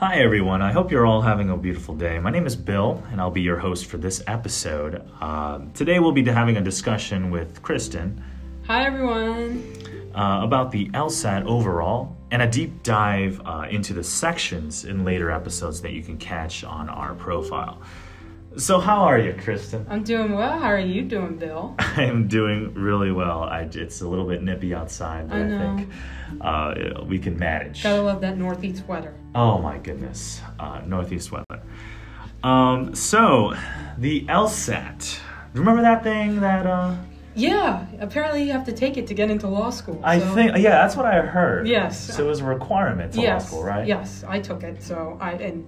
Hi, 0.00 0.14
everyone. 0.22 0.62
I 0.62 0.72
hope 0.72 0.90
you're 0.90 1.04
all 1.04 1.20
having 1.20 1.50
a 1.50 1.56
beautiful 1.58 1.94
day. 1.94 2.18
My 2.18 2.30
name 2.30 2.46
is 2.46 2.56
Bill, 2.56 3.04
and 3.10 3.20
I'll 3.20 3.30
be 3.30 3.42
your 3.42 3.58
host 3.58 3.84
for 3.84 3.98
this 3.98 4.22
episode. 4.26 5.06
Um, 5.20 5.70
today, 5.72 5.98
we'll 5.98 6.12
be 6.12 6.24
having 6.24 6.56
a 6.56 6.62
discussion 6.62 7.30
with 7.30 7.60
Kristen 7.60 8.24
Hi, 8.66 8.86
everyone. 8.86 9.62
uh, 10.14 10.40
about 10.42 10.70
the 10.70 10.88
LSAT 10.88 11.44
overall 11.44 12.16
and 12.30 12.40
a 12.40 12.46
deep 12.46 12.82
dive 12.82 13.42
uh, 13.44 13.66
into 13.68 13.92
the 13.92 14.02
sections 14.02 14.86
in 14.86 15.04
later 15.04 15.30
episodes 15.30 15.82
that 15.82 15.92
you 15.92 16.02
can 16.02 16.16
catch 16.16 16.64
on 16.64 16.88
our 16.88 17.14
profile. 17.14 17.82
So, 18.56 18.80
how 18.80 19.02
are 19.04 19.18
you, 19.18 19.32
Kristen? 19.40 19.86
I'm 19.88 20.02
doing 20.02 20.32
well. 20.32 20.58
How 20.58 20.66
are 20.66 20.78
you 20.78 21.02
doing, 21.02 21.36
Bill? 21.36 21.76
I 21.78 22.02
am 22.02 22.26
doing 22.26 22.74
really 22.74 23.12
well. 23.12 23.44
I, 23.44 23.60
it's 23.72 24.00
a 24.00 24.08
little 24.08 24.26
bit 24.26 24.42
nippy 24.42 24.74
outside, 24.74 25.28
but 25.28 25.38
I 25.38 25.44
I, 25.44 25.58
think 25.58 25.88
uh, 26.40 27.04
we 27.04 27.20
can 27.20 27.38
manage. 27.38 27.84
Gotta 27.84 28.02
love 28.02 28.20
that 28.22 28.36
northeast 28.38 28.88
weather. 28.88 29.14
Oh 29.36 29.58
my 29.58 29.78
goodness, 29.78 30.40
uh, 30.58 30.82
northeast 30.84 31.30
weather. 31.30 31.62
Um, 32.42 32.92
so 32.94 33.54
the 33.98 34.22
LSAT. 34.26 35.20
Remember 35.54 35.82
that 35.82 36.02
thing 36.02 36.40
that 36.40 36.66
uh, 36.66 36.96
Yeah, 37.36 37.86
apparently 38.00 38.42
you 38.42 38.52
have 38.52 38.64
to 38.64 38.72
take 38.72 38.96
it 38.96 39.06
to 39.08 39.14
get 39.14 39.30
into 39.30 39.46
law 39.46 39.70
school. 39.70 40.00
I 40.02 40.18
think? 40.18 40.56
Yeah, 40.56 40.70
that's 40.82 40.96
what 40.96 41.06
I 41.06 41.20
heard. 41.20 41.68
Yes. 41.68 42.14
So 42.16 42.24
it 42.24 42.26
was 42.26 42.40
a 42.40 42.44
requirement 42.44 43.12
to 43.12 43.20
Yes. 43.20 43.44
law 43.44 43.48
school, 43.48 43.62
right? 43.62 43.86
Yes, 43.86 44.24
I 44.26 44.40
took 44.40 44.64
it. 44.64 44.82
So 44.82 45.18
I 45.20 45.32
and 45.34 45.64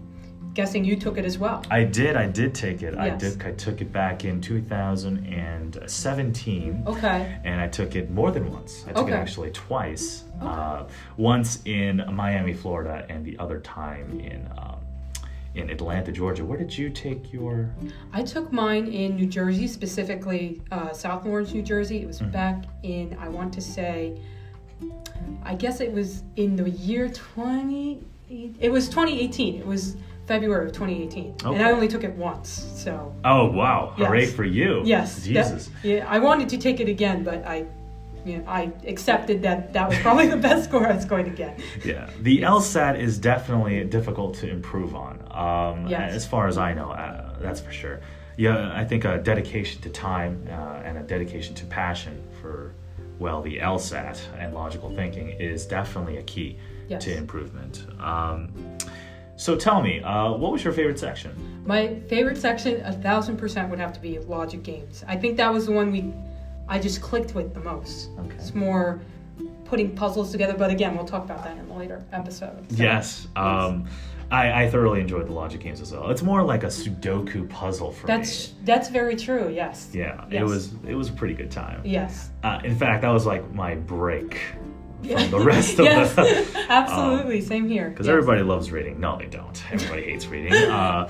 guessing 0.54 0.84
you 0.84 0.96
took 0.96 1.18
it 1.18 1.24
as 1.24 1.38
well. 1.38 1.64
I 1.70 1.84
did. 1.84 2.16
I 2.16 2.26
did 2.28 2.54
take 2.54 2.82
it. 2.82 2.94
I 2.96 3.06
Yes. 3.06 3.20
did. 3.20 3.42
I 3.46 3.52
took 3.52 3.80
it 3.80 3.92
back 3.92 4.24
in 4.24 4.40
2017. 4.40 6.82
Okay. 6.86 7.36
And 7.44 7.60
I 7.60 7.68
took 7.68 7.96
it 7.96 8.10
more 8.10 8.30
than 8.30 8.50
once. 8.52 8.84
I 8.86 8.92
took 8.92 9.08
it 9.08 9.12
actually 9.14 9.50
twice. 9.50 10.24
Okay. 10.40 10.46
Uh, 10.46 10.84
once 11.16 11.60
in 11.64 12.02
Miami, 12.12 12.52
Florida, 12.52 13.06
and 13.08 13.24
the 13.24 13.38
other 13.38 13.60
time 13.60 14.20
in 14.20 14.46
um, 14.58 14.76
in 15.54 15.68
Atlanta, 15.68 16.10
Georgia. 16.10 16.42
Where 16.44 16.56
did 16.58 16.76
you 16.76 16.88
take 16.88 17.30
your? 17.32 17.68
I 18.12 18.22
took 18.22 18.50
mine 18.52 18.86
in 18.86 19.16
New 19.16 19.26
Jersey, 19.26 19.66
specifically 19.68 20.62
uh, 20.70 20.92
South 20.94 21.26
Lawrence, 21.26 21.52
New 21.52 21.62
Jersey. 21.62 22.00
It 22.02 22.06
was 22.06 22.20
Mm-hmm. 22.20 22.30
back 22.30 22.64
in, 22.82 23.16
I 23.20 23.28
want 23.28 23.52
to 23.54 23.60
say, 23.60 24.18
I 25.44 25.54
guess 25.54 25.80
it 25.80 25.92
was 25.92 26.22
in 26.36 26.56
the 26.56 26.70
year 26.70 27.08
20. 27.10 28.00
It 28.60 28.72
was 28.72 28.88
2018. 28.88 29.56
It 29.60 29.66
was 29.66 29.96
February 30.26 30.66
of 30.66 30.72
2018. 30.72 31.34
And 31.44 31.62
I 31.62 31.70
only 31.72 31.88
took 31.88 32.04
it 32.04 32.12
once. 32.12 32.48
So 32.74 33.14
Oh 33.24 33.50
wow! 33.50 33.94
Yes. 33.98 34.06
Hooray 34.06 34.26
for 34.26 34.44
you! 34.44 34.82
Yes. 34.84 35.16
that- 35.16 35.22
Jesus. 35.24 35.70
yeah, 35.82 36.06
I 36.08 36.18
wanted 36.18 36.48
to 36.50 36.58
take 36.58 36.80
it 36.80 36.88
again, 36.88 37.24
but 37.24 37.44
I, 37.46 37.66
you 38.24 38.38
know, 38.38 38.44
I 38.46 38.70
accepted 38.86 39.42
that 39.42 39.72
that 39.72 39.88
was 39.88 39.98
probably 39.98 40.28
the 40.28 40.36
best 40.36 40.68
score 40.68 40.86
I 40.86 40.94
was 40.94 41.04
going 41.04 41.24
to 41.24 41.30
get. 41.32 41.58
Yeah, 41.84 42.08
the 42.20 42.42
LSAT 42.42 42.98
is 43.00 43.18
definitely 43.18 43.82
difficult 43.84 44.34
to 44.36 44.48
improve 44.48 44.94
on. 44.94 45.18
Um, 45.30 45.88
Yes. 45.88 46.12
As 46.14 46.26
far 46.26 46.46
as 46.46 46.56
I 46.56 46.72
know, 46.72 46.90
uh, 46.92 47.34
that's 47.40 47.60
for 47.60 47.72
sure. 47.72 48.00
Yeah, 48.36 48.72
I 48.74 48.84
think 48.84 49.04
a 49.04 49.18
dedication 49.18 49.82
to 49.82 49.90
time 49.90 50.46
uh, 50.48 50.80
and 50.86 50.96
a 50.98 51.02
dedication 51.02 51.54
to 51.56 51.66
passion 51.66 52.22
for, 52.40 52.72
well, 53.18 53.42
the 53.42 53.58
LSAT 53.58 54.18
and 54.38 54.54
logical 54.54 54.94
thinking 54.94 55.28
is 55.30 55.66
definitely 55.66 56.16
a 56.18 56.22
key 56.22 56.56
Yes. 56.88 57.04
to 57.04 57.16
improvement. 57.16 57.86
Um, 58.00 58.52
so 59.42 59.56
tell 59.56 59.82
me, 59.82 60.00
uh, 60.00 60.32
what 60.34 60.52
was 60.52 60.62
your 60.62 60.72
favorite 60.72 61.00
section? 61.00 61.64
My 61.66 61.98
favorite 62.08 62.38
section, 62.38 62.80
a 62.84 62.92
thousand 62.92 63.38
percent, 63.38 63.70
would 63.70 63.80
have 63.80 63.92
to 63.92 64.00
be 64.00 64.20
logic 64.20 64.62
games. 64.62 65.04
I 65.08 65.16
think 65.16 65.36
that 65.36 65.52
was 65.52 65.66
the 65.66 65.72
one 65.72 65.90
we, 65.90 66.14
I 66.68 66.78
just 66.78 67.02
clicked 67.02 67.34
with 67.34 67.52
the 67.52 67.58
most. 67.58 68.10
Okay. 68.20 68.36
It's 68.36 68.54
more 68.54 69.00
putting 69.64 69.96
puzzles 69.96 70.30
together, 70.30 70.54
but 70.54 70.70
again, 70.70 70.94
we'll 70.94 71.06
talk 71.06 71.24
about 71.24 71.42
that 71.42 71.58
in 71.58 71.68
a 71.68 71.76
later 71.76 72.04
episode. 72.12 72.70
So, 72.70 72.82
Yes. 72.82 73.26
Um, 73.34 73.88
I, 74.30 74.62
I 74.64 74.70
thoroughly 74.70 75.00
enjoyed 75.00 75.26
the 75.26 75.32
logic 75.32 75.60
games 75.60 75.80
as 75.80 75.92
well. 75.92 76.08
It's 76.10 76.22
more 76.22 76.44
like 76.44 76.62
a 76.62 76.68
Sudoku 76.68 77.48
puzzle 77.50 77.90
for 77.90 78.06
me. 78.06 78.14
That's 78.14 78.54
that's 78.64 78.88
very 78.88 79.16
true. 79.16 79.50
Yes. 79.50 79.90
Yeah, 79.92 80.24
it 80.30 80.42
was 80.42 80.72
it 80.86 80.94
was 80.94 81.10
a 81.10 81.12
pretty 81.12 81.34
good 81.34 81.50
time. 81.50 81.82
Yes. 81.84 82.30
Uh, 82.44 82.60
in 82.64 82.74
fact, 82.74 83.02
that 83.02 83.10
was 83.10 83.26
like 83.26 83.52
my 83.52 83.74
break 83.74 84.38
Yeah. 85.02 85.20
from 85.22 85.30
the 85.30 85.40
rest 85.40 85.78
of 85.78 85.84
yes. 85.84 86.14
the. 86.14 86.46
Absolutely. 86.68 87.40
Same 87.40 87.68
here. 87.68 87.90
Because 87.90 88.06
Yes. 88.06 88.12
everybody 88.12 88.42
loves 88.42 88.70
reading. 88.70 89.00
No, 89.00 89.18
they 89.18 89.26
don't. 89.26 89.62
Everybody 89.72 90.02
hates 90.02 90.26
reading. 90.26 90.52
Uh, 90.72 91.08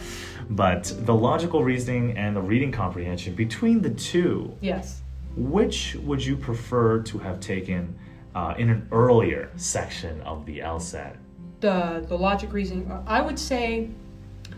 but 0.51 0.93
the 1.07 1.15
logical 1.15 1.63
reasoning 1.63 2.17
and 2.19 2.35
the 2.37 2.41
reading 2.41 2.73
comprehension 2.73 3.35
between 3.35 3.81
the 3.81 3.91
two, 3.91 4.53
Yes. 4.61 5.01
which 5.37 5.95
would 6.03 6.25
you 6.25 6.37
prefer 6.37 7.01
to 7.03 7.19
have 7.19 7.39
taken 7.41 7.95
uh, 8.35 8.55
in 8.59 8.69
an 8.71 8.89
earlier 8.93 9.51
section 9.57 10.21
of 10.23 10.45
the 10.47 10.59
LSAT? 10.59 11.17
the 11.61 12.05
the 12.09 12.19
logic 12.19 12.53
reasoning 12.53 12.91
i 13.07 13.21
would 13.21 13.39
say 13.39 13.89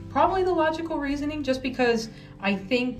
probably 0.08 0.42
the 0.42 0.50
logical 0.50 0.98
reasoning 0.98 1.42
just 1.42 1.62
because 1.62 2.08
i 2.40 2.54
think 2.56 2.98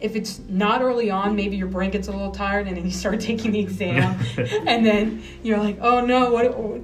if 0.00 0.16
it's 0.16 0.40
not 0.48 0.82
early 0.82 1.08
on 1.10 1.36
maybe 1.36 1.56
your 1.56 1.68
brain 1.68 1.90
gets 1.90 2.08
a 2.08 2.10
little 2.10 2.32
tired 2.32 2.66
and 2.66 2.76
then 2.76 2.84
you 2.84 2.90
start 2.90 3.20
taking 3.20 3.52
the 3.52 3.60
exam 3.60 4.18
and 4.66 4.84
then 4.84 5.22
you're 5.42 5.58
like 5.58 5.78
oh 5.80 6.04
no 6.04 6.30
what 6.32 6.82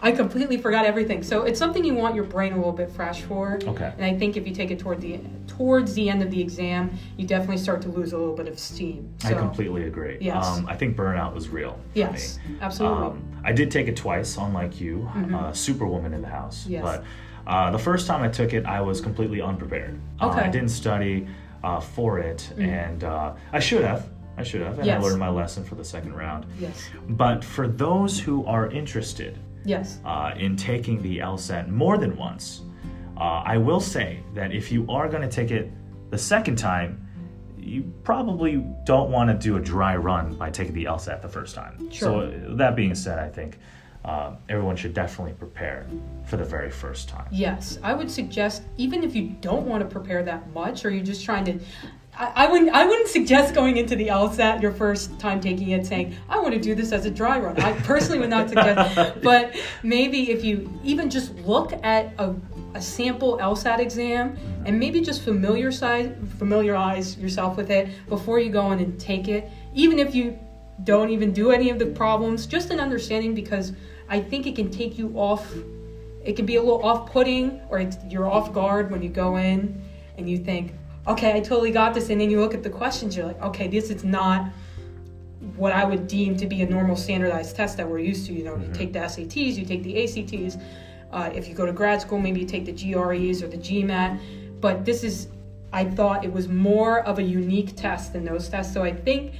i 0.00 0.10
completely 0.10 0.56
forgot 0.56 0.84
everything 0.86 1.22
so 1.22 1.42
it's 1.42 1.58
something 1.58 1.84
you 1.84 1.94
want 1.94 2.14
your 2.14 2.24
brain 2.24 2.52
a 2.54 2.56
little 2.56 2.72
bit 2.72 2.90
fresh 2.90 3.20
for 3.22 3.58
Okay. 3.62 3.92
and 3.98 4.04
i 4.04 4.16
think 4.18 4.36
if 4.36 4.46
you 4.48 4.54
take 4.54 4.70
it 4.70 4.78
toward 4.78 5.00
the 5.00 5.20
towards 5.46 5.94
the 5.94 6.08
end 6.08 6.22
of 6.22 6.30
the 6.30 6.40
exam 6.40 6.90
you 7.18 7.26
definitely 7.26 7.58
start 7.58 7.82
to 7.82 7.88
lose 7.88 8.12
a 8.12 8.18
little 8.18 8.34
bit 8.34 8.48
of 8.48 8.58
steam 8.58 9.12
so 9.18 9.28
I 9.28 9.34
completely 9.34 9.84
agree. 9.84 10.18
Yes. 10.20 10.44
Um, 10.46 10.66
I 10.66 10.76
think 10.76 10.96
burnout 10.96 11.34
was 11.34 11.48
real. 11.48 11.72
for 11.92 11.98
yes 11.98 12.38
me. 12.48 12.56
absolutely 12.60 13.06
Um, 13.06 13.22
I 13.44 13.52
did 13.52 13.70
take 13.70 13.86
it 13.86 13.96
twice, 13.96 14.36
unlike 14.36 14.80
you, 14.80 15.08
Mhm. 15.14 15.34
uh, 15.34 15.52
Superwoman 15.52 16.12
in 16.14 16.20
the 16.20 16.28
house. 16.28 16.66
Yes. 16.66 16.82
But 16.82 17.04
uh, 17.46 17.70
the 17.70 17.78
first 17.78 18.06
time 18.08 18.22
I 18.22 18.28
took 18.28 18.52
it, 18.52 18.66
I 18.66 18.80
was 18.80 19.00
completely 19.00 19.40
unprepared. 19.40 19.98
Uh, 20.20 20.26
Okay. 20.30 20.40
I 20.40 20.48
didn't 20.48 20.70
study 20.70 21.26
uh, 21.64 21.80
for 21.80 22.18
it, 22.18 22.52
Mhm. 22.56 22.68
and 22.68 23.04
uh, 23.04 23.32
I 23.52 23.58
should 23.60 23.84
have. 23.84 24.06
I 24.38 24.42
should 24.42 24.60
have, 24.60 24.78
and 24.78 24.86
Yes. 24.86 25.00
I 25.02 25.04
learned 25.06 25.18
my 25.18 25.30
lesson 25.30 25.64
for 25.64 25.76
the 25.76 25.84
second 25.84 26.14
round. 26.14 26.44
yes 26.60 26.90
But 27.08 27.42
for 27.42 27.66
those 27.66 28.20
who 28.20 28.44
are 28.44 28.68
interested 28.70 29.38
yes 29.64 29.98
uh, 30.04 30.32
in 30.36 30.56
taking 30.56 31.00
the 31.02 31.18
LSAT 31.20 31.68
more 31.68 31.96
than 31.98 32.16
once, 32.16 32.62
uh, 33.16 33.42
I 33.54 33.56
will 33.56 33.80
say 33.80 34.20
that 34.34 34.52
if 34.52 34.70
you 34.70 34.84
are 34.90 35.08
going 35.08 35.22
to 35.22 35.28
take 35.28 35.50
it 35.50 35.72
the 36.10 36.18
second 36.18 36.56
time, 36.56 37.02
you 37.58 37.82
probably 38.04 38.64
don't 38.84 39.10
want 39.10 39.28
to 39.30 39.34
do 39.48 39.56
a 39.56 39.60
dry 39.60 39.96
run 39.96 40.34
by 40.34 40.50
taking 40.50 40.74
the 40.74 40.84
LSAT 40.84 41.20
the 41.22 41.28
first 41.28 41.54
time. 41.54 41.74
Sure. 41.90 42.30
So 42.30 42.54
that 42.56 42.76
being 42.76 42.94
said, 42.94 43.18
I 43.18 43.28
think 43.28 43.58
uh, 44.06 44.36
everyone 44.48 44.76
should 44.76 44.94
definitely 44.94 45.34
prepare 45.34 45.84
for 46.24 46.36
the 46.36 46.44
very 46.44 46.70
first 46.70 47.08
time. 47.08 47.26
Yes, 47.32 47.78
I 47.82 47.92
would 47.92 48.10
suggest 48.10 48.62
even 48.76 49.02
if 49.02 49.16
you 49.16 49.34
don't 49.40 49.66
want 49.66 49.82
to 49.82 49.88
prepare 49.88 50.22
that 50.22 50.48
much, 50.54 50.84
or 50.84 50.90
you're 50.90 51.04
just 51.04 51.24
trying 51.24 51.44
to. 51.46 51.58
I, 52.16 52.32
I 52.36 52.46
wouldn't. 52.46 52.70
I 52.70 52.86
wouldn't 52.86 53.08
suggest 53.08 53.52
going 53.52 53.78
into 53.78 53.96
the 53.96 54.06
LSAT 54.06 54.62
your 54.62 54.70
first 54.70 55.18
time 55.18 55.40
taking 55.40 55.70
it, 55.70 55.84
saying 55.84 56.14
I 56.28 56.38
want 56.38 56.54
to 56.54 56.60
do 56.60 56.76
this 56.76 56.92
as 56.92 57.04
a 57.04 57.10
dry 57.10 57.40
run. 57.40 57.60
I 57.60 57.72
personally 57.80 58.20
would 58.20 58.30
not 58.30 58.48
suggest. 58.50 59.20
but 59.22 59.56
maybe 59.82 60.30
if 60.30 60.44
you 60.44 60.72
even 60.84 61.10
just 61.10 61.34
look 61.40 61.72
at 61.84 62.14
a, 62.18 62.32
a 62.74 62.80
sample 62.80 63.38
LSAT 63.38 63.80
exam 63.80 64.38
and 64.66 64.78
maybe 64.78 65.00
just 65.00 65.22
familiarize 65.22 66.12
familiarize 66.38 67.18
yourself 67.18 67.56
with 67.56 67.72
it 67.72 67.88
before 68.08 68.38
you 68.38 68.50
go 68.50 68.70
in 68.70 68.78
and 68.78 69.00
take 69.00 69.26
it, 69.26 69.50
even 69.74 69.98
if 69.98 70.14
you 70.14 70.38
don't 70.84 71.10
even 71.10 71.32
do 71.32 71.50
any 71.50 71.70
of 71.70 71.78
the 71.80 71.86
problems, 71.86 72.46
just 72.46 72.70
an 72.70 72.78
understanding 72.78 73.34
because 73.34 73.72
I 74.08 74.20
think 74.20 74.46
it 74.46 74.56
can 74.56 74.70
take 74.70 74.98
you 74.98 75.12
off 75.16 75.52
it 76.26 76.34
can 76.34 76.44
be 76.44 76.56
a 76.56 76.60
little 76.60 76.84
off-putting 76.84 77.60
or 77.70 77.78
it's, 77.78 77.96
you're 78.08 78.26
off 78.26 78.52
guard 78.52 78.90
when 78.90 79.00
you 79.00 79.08
go 79.08 79.36
in 79.36 79.80
and 80.18 80.28
you 80.28 80.36
think 80.36 80.74
okay 81.06 81.32
i 81.32 81.40
totally 81.40 81.70
got 81.70 81.94
this 81.94 82.10
and 82.10 82.20
then 82.20 82.30
you 82.30 82.40
look 82.40 82.52
at 82.52 82.62
the 82.62 82.70
questions 82.70 83.16
you're 83.16 83.26
like 83.26 83.40
okay 83.40 83.68
this 83.68 83.90
is 83.90 84.02
not 84.04 84.50
what 85.54 85.72
i 85.72 85.84
would 85.84 86.08
deem 86.08 86.36
to 86.36 86.46
be 86.46 86.62
a 86.62 86.66
normal 86.68 86.96
standardized 86.96 87.54
test 87.54 87.76
that 87.76 87.88
we're 87.88 88.00
used 88.00 88.26
to 88.26 88.32
you 88.32 88.42
know 88.42 88.56
you 88.56 88.68
take 88.74 88.92
the 88.92 88.98
sats 88.98 89.56
you 89.56 89.64
take 89.64 89.82
the 89.84 90.02
acts 90.02 90.58
uh, 91.12 91.30
if 91.32 91.48
you 91.48 91.54
go 91.54 91.64
to 91.64 91.72
grad 91.72 92.00
school 92.00 92.18
maybe 92.18 92.40
you 92.40 92.46
take 92.46 92.64
the 92.64 92.72
gres 92.72 93.42
or 93.42 93.46
the 93.46 93.58
gmat 93.58 94.20
but 94.60 94.84
this 94.84 95.04
is 95.04 95.28
i 95.72 95.84
thought 95.84 96.24
it 96.24 96.32
was 96.32 96.48
more 96.48 97.00
of 97.02 97.20
a 97.20 97.22
unique 97.22 97.76
test 97.76 98.12
than 98.12 98.24
those 98.24 98.48
tests 98.48 98.74
so 98.74 98.82
i 98.82 98.92
think 98.92 99.34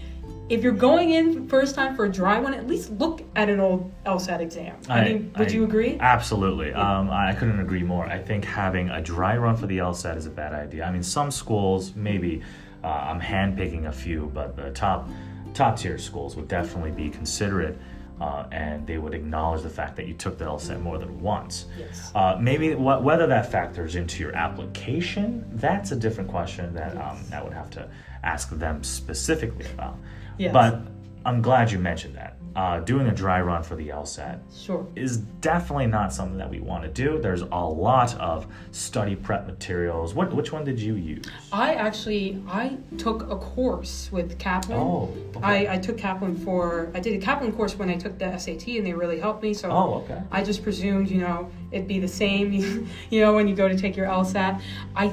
if 0.48 0.62
you're 0.62 0.72
going 0.72 1.10
in 1.10 1.48
first 1.48 1.74
time 1.74 1.96
for 1.96 2.04
a 2.04 2.08
dry 2.08 2.38
one, 2.38 2.54
at 2.54 2.66
least 2.66 2.90
look 2.92 3.22
at 3.34 3.48
an 3.48 3.58
old 3.60 3.92
LSAT 4.04 4.40
exam. 4.40 4.76
I, 4.88 5.04
mean, 5.04 5.32
would 5.36 5.48
I- 5.50 5.54
you 5.54 5.64
agree? 5.64 5.98
Absolutely. 5.98 6.72
Um, 6.72 7.10
I 7.10 7.34
couldn't 7.34 7.60
agree 7.60 7.82
more. 7.82 8.06
I 8.06 8.18
think 8.18 8.44
having 8.44 8.88
a 8.90 9.00
dry 9.00 9.36
run 9.36 9.56
for 9.56 9.66
the 9.66 9.78
LSAT 9.78 10.16
is 10.16 10.26
a 10.26 10.30
bad 10.30 10.52
idea. 10.52 10.84
I 10.84 10.92
mean, 10.92 11.02
some 11.02 11.30
schools, 11.30 11.94
maybe 11.96 12.42
uh, 12.84 12.86
I'm 12.88 13.20
handpicking 13.20 13.86
a 13.86 13.92
few, 13.92 14.30
but 14.34 14.56
the 14.56 14.70
top 14.70 15.08
top 15.54 15.78
tier 15.78 15.96
schools 15.96 16.36
would 16.36 16.48
definitely 16.48 16.90
be 16.90 17.08
considerate 17.08 17.78
uh, 18.20 18.44
and 18.52 18.86
they 18.86 18.98
would 18.98 19.14
acknowledge 19.14 19.62
the 19.62 19.70
fact 19.70 19.96
that 19.96 20.06
you 20.06 20.12
took 20.14 20.36
the 20.38 20.44
LSAT 20.44 20.80
more 20.80 20.98
than 20.98 21.20
once. 21.20 21.64
Yes. 21.78 22.12
Uh, 22.14 22.36
maybe 22.40 22.72
wh- 22.72 23.02
whether 23.02 23.26
that 23.26 23.50
factors 23.50 23.96
into 23.96 24.22
your 24.22 24.34
application, 24.36 25.44
that's 25.54 25.92
a 25.92 25.96
different 25.96 26.28
question 26.30 26.74
that 26.74 26.96
um, 26.96 27.18
I 27.32 27.42
would 27.42 27.52
have 27.54 27.70
to 27.70 27.88
ask 28.22 28.50
them 28.50 28.82
specifically 28.84 29.66
about. 29.74 29.96
Yes. 30.38 30.52
But 30.52 30.80
I'm 31.24 31.42
glad 31.42 31.70
you 31.72 31.78
mentioned 31.78 32.14
that. 32.16 32.32
Uh, 32.54 32.80
doing 32.80 33.06
a 33.08 33.12
dry 33.12 33.38
run 33.38 33.62
for 33.62 33.76
the 33.76 33.88
LSAT 33.88 34.40
Sure. 34.64 34.86
is 34.96 35.18
definitely 35.18 35.86
not 35.86 36.10
something 36.10 36.38
that 36.38 36.48
we 36.48 36.58
want 36.58 36.82
to 36.84 36.88
do. 36.88 37.18
There's 37.20 37.42
a 37.42 37.46
lot 37.46 38.14
of 38.18 38.46
study 38.70 39.14
prep 39.14 39.46
materials. 39.46 40.14
What 40.14 40.32
which 40.32 40.52
one 40.52 40.64
did 40.64 40.80
you 40.80 40.94
use? 40.94 41.26
I 41.52 41.74
actually 41.74 42.42
I 42.48 42.78
took 42.96 43.30
a 43.30 43.36
course 43.36 44.08
with 44.10 44.38
Kaplan. 44.38 44.78
Oh, 44.80 45.12
okay. 45.36 45.66
I, 45.68 45.74
I 45.74 45.78
took 45.78 45.98
Kaplan 45.98 46.34
for 46.34 46.90
I 46.94 47.00
did 47.00 47.12
a 47.20 47.22
Kaplan 47.22 47.52
course 47.52 47.74
when 47.78 47.90
I 47.90 47.96
took 47.98 48.16
the 48.18 48.34
SAT 48.38 48.68
and 48.68 48.86
they 48.86 48.94
really 48.94 49.20
helped 49.20 49.42
me. 49.42 49.52
So 49.52 49.70
Oh, 49.70 49.94
okay. 50.04 50.22
I 50.30 50.42
just 50.42 50.62
presumed 50.62 51.10
you 51.10 51.18
know 51.20 51.50
it'd 51.72 51.86
be 51.86 51.98
the 51.98 52.08
same. 52.08 52.54
you 53.10 53.20
know 53.20 53.34
when 53.34 53.48
you 53.48 53.54
go 53.54 53.68
to 53.68 53.76
take 53.76 53.98
your 53.98 54.06
LSAT, 54.06 54.62
I 54.94 55.12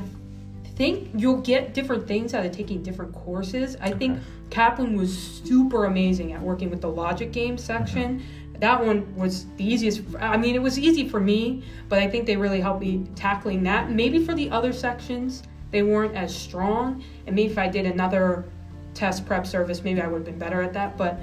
think 0.75 1.09
you'll 1.15 1.41
get 1.41 1.73
different 1.73 2.07
things 2.07 2.33
out 2.33 2.45
of 2.45 2.51
taking 2.51 2.81
different 2.81 3.13
courses. 3.13 3.77
I 3.79 3.91
think 3.91 4.19
Kaplan 4.49 4.95
was 4.95 5.15
super 5.43 5.85
amazing 5.85 6.33
at 6.33 6.41
working 6.41 6.69
with 6.69 6.81
the 6.81 6.89
logic 6.89 7.31
game 7.31 7.57
section. 7.57 8.19
Mm-hmm. 8.19 8.59
That 8.59 8.83
one 8.83 9.15
was 9.15 9.45
the 9.57 9.65
easiest. 9.65 10.01
I 10.19 10.37
mean, 10.37 10.55
it 10.55 10.61
was 10.61 10.79
easy 10.79 11.07
for 11.07 11.19
me, 11.19 11.63
but 11.89 11.99
I 11.99 12.07
think 12.07 12.25
they 12.25 12.37
really 12.37 12.61
helped 12.61 12.81
me 12.81 13.05
tackling 13.15 13.63
that. 13.63 13.91
Maybe 13.91 14.23
for 14.23 14.33
the 14.33 14.49
other 14.49 14.71
sections, 14.71 15.43
they 15.71 15.83
weren't 15.83 16.15
as 16.15 16.33
strong. 16.33 17.03
And 17.27 17.35
maybe 17.35 17.51
if 17.51 17.57
I 17.57 17.67
did 17.67 17.85
another 17.85 18.45
test 18.93 19.25
prep 19.25 19.45
service, 19.45 19.83
maybe 19.83 20.01
I 20.01 20.07
would 20.07 20.17
have 20.17 20.25
been 20.25 20.39
better 20.39 20.61
at 20.61 20.71
that. 20.73 20.97
But 20.97 21.19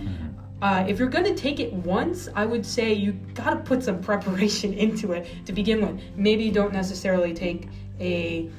uh, 0.60 0.84
if 0.86 0.98
you're 0.98 1.08
going 1.08 1.24
to 1.24 1.34
take 1.34 1.60
it 1.60 1.72
once, 1.72 2.28
I 2.34 2.44
would 2.44 2.66
say 2.66 2.92
you 2.92 3.12
got 3.34 3.50
to 3.50 3.56
put 3.56 3.82
some 3.82 4.00
preparation 4.10 4.74
into 4.74 5.12
it 5.12 5.28
to 5.46 5.52
begin 5.52 5.80
with. 5.80 6.00
Maybe 6.16 6.44
you 6.44 6.52
don't 6.52 6.72
necessarily 6.72 7.32
take 7.32 7.68
a 8.00 8.50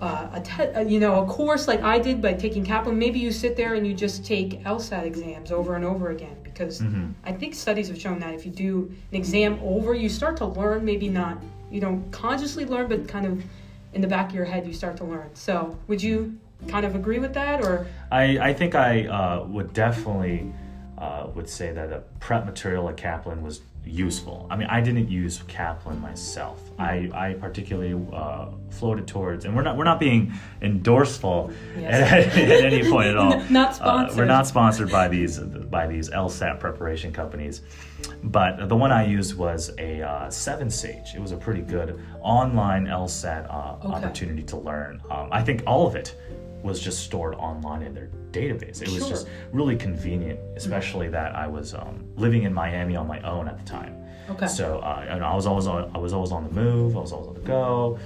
uh, 0.00 0.28
a 0.32 0.40
te- 0.40 0.72
uh, 0.74 0.80
you 0.80 1.00
know 1.00 1.22
a 1.22 1.26
course 1.26 1.66
like 1.66 1.82
I 1.82 1.98
did 1.98 2.20
by 2.20 2.34
taking 2.34 2.64
Kaplan. 2.64 2.98
Maybe 2.98 3.18
you 3.18 3.32
sit 3.32 3.56
there 3.56 3.74
and 3.74 3.86
you 3.86 3.94
just 3.94 4.24
take 4.24 4.62
LSAT 4.64 5.04
exams 5.04 5.50
over 5.50 5.74
and 5.74 5.84
over 5.84 6.10
again 6.10 6.36
because 6.44 6.80
Mhm. 6.82 7.12
I 7.24 7.32
think 7.32 7.54
studies 7.54 7.88
have 7.88 8.00
shown 8.00 8.18
that 8.20 8.34
if 8.34 8.44
you 8.44 8.52
do 8.52 8.90
an 9.10 9.16
exam 9.16 9.58
over, 9.62 9.94
you 9.94 10.08
start 10.08 10.36
to 10.38 10.46
learn. 10.46 10.84
Maybe 10.84 11.08
not 11.08 11.38
you 11.70 11.80
don't 11.80 12.10
consciously 12.12 12.64
learn, 12.64 12.88
but 12.88 13.08
kind 13.08 13.26
of 13.26 13.42
in 13.92 14.00
the 14.00 14.08
back 14.08 14.28
of 14.28 14.34
your 14.34 14.44
head 14.44 14.66
you 14.66 14.72
start 14.72 14.96
to 14.98 15.04
learn. 15.04 15.30
So 15.34 15.76
would 15.88 16.02
you 16.02 16.36
kind 16.68 16.84
of 16.86 16.94
agree 16.94 17.18
with 17.18 17.34
that 17.34 17.64
or? 17.64 17.86
I, 18.10 18.38
I 18.38 18.52
think 18.52 18.74
I 18.74 19.06
uh, 19.06 19.46
would 19.46 19.72
definitely 19.72 20.52
uh, 20.98 21.26
would 21.34 21.48
say 21.48 21.72
that 21.72 21.90
the 21.90 22.02
prep 22.20 22.46
material 22.46 22.88
at 22.88 22.96
Kaplan 22.96 23.42
was 23.42 23.60
useful. 23.84 24.46
I 24.50 24.56
mean, 24.56 24.66
I 24.68 24.80
didn't 24.80 25.08
use 25.08 25.42
Kaplan 25.46 26.00
myself. 26.00 26.60
I, 26.78 27.08
I 27.14 27.34
particularly 27.34 27.94
uh, 28.12 28.46
floated 28.70 29.06
towards, 29.06 29.44
and 29.44 29.54
we're 29.54 29.62
not 29.62 29.76
we're 29.76 29.84
not 29.84 30.00
being 30.00 30.32
endorseful 30.60 31.52
Yes. 31.78 32.10
at, 32.34 32.36
at 32.50 32.64
any 32.64 32.90
point 32.90 33.08
at 33.08 33.16
all. 33.16 33.40
Not 33.50 33.68
Uh, 33.70 33.72
sponsored. 33.74 34.16
we're 34.18 34.24
not 34.24 34.46
sponsored 34.46 34.90
by 34.90 35.06
these 35.08 35.38
by 35.38 35.86
these 35.86 36.10
LSAT 36.10 36.58
preparation 36.58 37.12
companies, 37.12 37.62
but 38.24 38.68
the 38.68 38.76
one 38.76 38.90
I 38.90 39.06
used 39.06 39.36
was 39.36 39.70
a 39.78 40.02
uh, 40.02 40.30
Seven 40.30 40.68
Sage. 40.70 41.14
It 41.14 41.20
was 41.20 41.30
a 41.32 41.36
pretty 41.36 41.62
good 41.62 42.00
online 42.20 42.86
LSAT 42.86 43.46
uh, 43.48 43.76
Okay. 43.84 43.94
opportunity 43.94 44.42
to 44.44 44.56
learn. 44.56 45.00
Um, 45.10 45.28
I 45.30 45.42
think 45.42 45.62
all 45.66 45.86
of 45.86 45.94
it 45.94 46.16
was 46.62 46.80
just 46.80 47.00
stored 47.04 47.34
online 47.36 47.82
in 47.82 47.94
their 47.94 48.08
database. 48.32 48.82
It 48.82 48.88
was 48.88 48.98
Sure. 48.98 49.08
just 49.08 49.28
really 49.52 49.76
convenient, 49.76 50.38
especially 50.56 51.08
that 51.08 51.34
I 51.34 51.46
was 51.46 51.74
um, 51.74 52.04
living 52.16 52.42
in 52.44 52.52
Miami 52.52 52.96
on 52.96 53.06
my 53.06 53.20
own 53.20 53.48
at 53.48 53.58
the 53.58 53.64
time. 53.64 53.94
Okay. 54.30 54.46
So 54.46 54.78
uh, 54.80 55.04
and 55.08 55.24
I 55.24 55.34
was 55.34 55.46
always 55.46 55.66
on, 55.66 55.90
I 55.94 55.98
was 55.98 56.12
always 56.12 56.32
on 56.32 56.44
the 56.44 56.50
move. 56.50 56.96
I 56.96 57.00
was 57.00 57.12
always 57.12 57.28
on 57.28 57.34
the 57.34 57.40
go, 57.40 57.98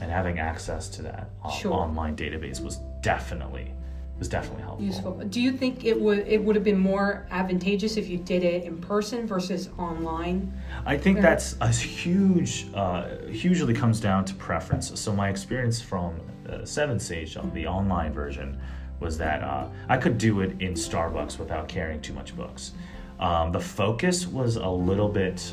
and 0.00 0.10
having 0.10 0.38
access 0.38 0.88
to 0.90 1.02
that 1.02 1.30
uh, 1.44 1.50
Sure. 1.50 1.72
online 1.72 2.16
database 2.16 2.60
was 2.62 2.76
definitely 3.00 3.72
was 4.18 4.28
definitely 4.28 4.62
helpful. 4.62 4.86
Useful. 4.86 5.12
Do 5.28 5.40
you 5.40 5.52
think 5.52 5.84
it 5.84 6.00
would 6.00 6.20
it 6.20 6.42
would 6.42 6.56
have 6.56 6.64
been 6.64 6.78
more 6.78 7.26
advantageous 7.30 7.96
if 7.96 8.08
you 8.08 8.18
did 8.18 8.42
it 8.42 8.64
in 8.64 8.78
person 8.78 9.26
versus 9.26 9.68
online? 9.78 10.52
I 10.86 10.96
think 10.96 11.20
that's 11.20 11.56
a 11.60 11.68
huge, 11.68 12.66
uh, 12.74 13.16
hugely 13.30 13.74
comes 13.74 14.00
down 14.00 14.24
to 14.24 14.34
preference. 14.34 14.98
So 14.98 15.12
my 15.12 15.28
experience 15.28 15.80
from 15.80 16.20
uh, 16.48 16.64
Seven 16.64 16.98
Sage 16.98 17.36
on 17.36 17.52
the 17.52 17.66
online 17.66 18.12
version 18.12 18.58
was 19.00 19.18
that 19.18 19.42
uh, 19.42 19.68
I 19.88 19.98
could 19.98 20.16
do 20.16 20.40
it 20.40 20.52
in 20.60 20.72
Starbucks 20.72 21.38
without 21.38 21.68
carrying 21.68 22.00
too 22.00 22.14
much 22.14 22.34
books. 22.34 22.72
Um, 23.20 23.52
the 23.52 23.60
focus 23.60 24.26
was 24.26 24.56
a 24.56 24.68
little 24.68 25.08
bit 25.08 25.52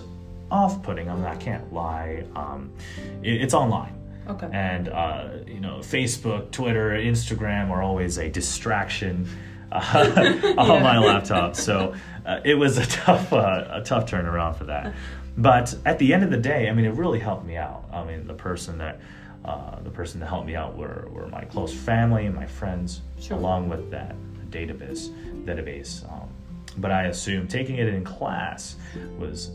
off-putting. 0.51 1.09
I 1.09 1.15
mean, 1.15 1.25
I 1.25 1.35
can't 1.35 1.73
lie. 1.73 2.23
Um, 2.35 2.71
it, 3.21 3.41
it's 3.41 3.53
online. 3.53 3.99
Okay. 4.27 4.47
And 4.51 4.87
uh, 4.89 5.29
you 5.47 5.59
know, 5.59 5.77
Facebook, 5.79 6.51
Twitter, 6.51 6.91
Instagram 6.91 7.69
are 7.69 7.81
always 7.81 8.17
a 8.17 8.29
distraction 8.29 9.27
uh, 9.71 10.53
on 10.57 10.81
my 10.83 10.97
laptop. 10.97 11.55
So 11.55 11.93
uh, 12.25 12.39
it 12.45 12.55
was 12.55 12.77
a 12.77 12.85
tough, 12.87 13.33
uh, 13.33 13.65
a 13.71 13.81
tough 13.83 14.09
turnaround 14.09 14.55
for 14.57 14.65
that. 14.65 14.93
But 15.37 15.75
at 15.85 15.97
the 15.99 16.13
end 16.13 16.23
of 16.23 16.29
the 16.29 16.37
day, 16.37 16.69
I 16.69 16.73
mean, 16.73 16.85
it 16.85 16.93
really 16.93 17.19
helped 17.19 17.45
me 17.45 17.57
out. 17.57 17.85
I 17.91 18.03
mean, 18.03 18.27
the 18.27 18.35
person 18.35 18.77
that 18.77 18.99
uh, 19.45 19.79
the 19.81 19.89
person 19.89 20.19
that 20.21 20.27
helped 20.27 20.47
me 20.47 20.55
out 20.55 20.77
were, 20.77 21.07
were 21.11 21.27
my 21.27 21.43
close 21.43 21.73
family 21.73 22.25
and 22.27 22.35
my 22.35 22.45
friends, 22.45 23.01
Sure. 23.19 23.37
along 23.37 23.67
with 23.67 23.91
that 23.91 24.15
database. 24.51 25.09
Database. 25.43 26.09
Um, 26.09 26.29
but 26.77 26.91
I 26.91 27.05
assume 27.07 27.47
taking 27.47 27.75
it 27.77 27.87
in 27.87 28.03
class 28.03 28.77
was 29.19 29.51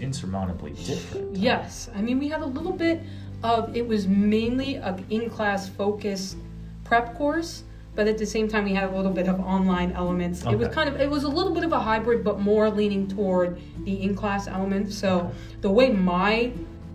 insurmountably 0.00 0.72
different. 0.86 1.36
Yes, 1.36 1.90
I 1.94 2.00
mean 2.00 2.18
we 2.18 2.28
had 2.28 2.40
a 2.40 2.46
little 2.46 2.72
bit 2.72 3.02
of 3.46 3.76
it 3.76 3.86
was 3.86 4.06
mainly 4.06 4.76
a 4.76 4.96
in-class 5.10 5.68
focused 5.68 6.36
prep 6.84 7.14
course, 7.16 7.64
but 7.94 8.06
at 8.06 8.18
the 8.18 8.26
same 8.26 8.46
time 8.48 8.64
we 8.64 8.74
had 8.74 8.90
a 8.90 8.96
little 8.96 9.12
bit 9.12 9.28
of 9.28 9.40
online 9.40 9.92
elements. 9.92 10.44
It 10.44 10.56
was 10.56 10.68
kind 10.68 10.88
of 10.88 11.00
it 11.00 11.10
was 11.10 11.24
a 11.24 11.28
little 11.28 11.54
bit 11.54 11.64
of 11.64 11.72
a 11.72 11.80
hybrid, 11.80 12.22
but 12.22 12.40
more 12.40 12.70
leaning 12.70 13.08
toward 13.08 13.58
the 13.84 14.02
in-class 14.02 14.48
element. 14.48 14.92
So 14.92 15.30
the 15.60 15.70
way 15.70 15.90
my 15.90 16.52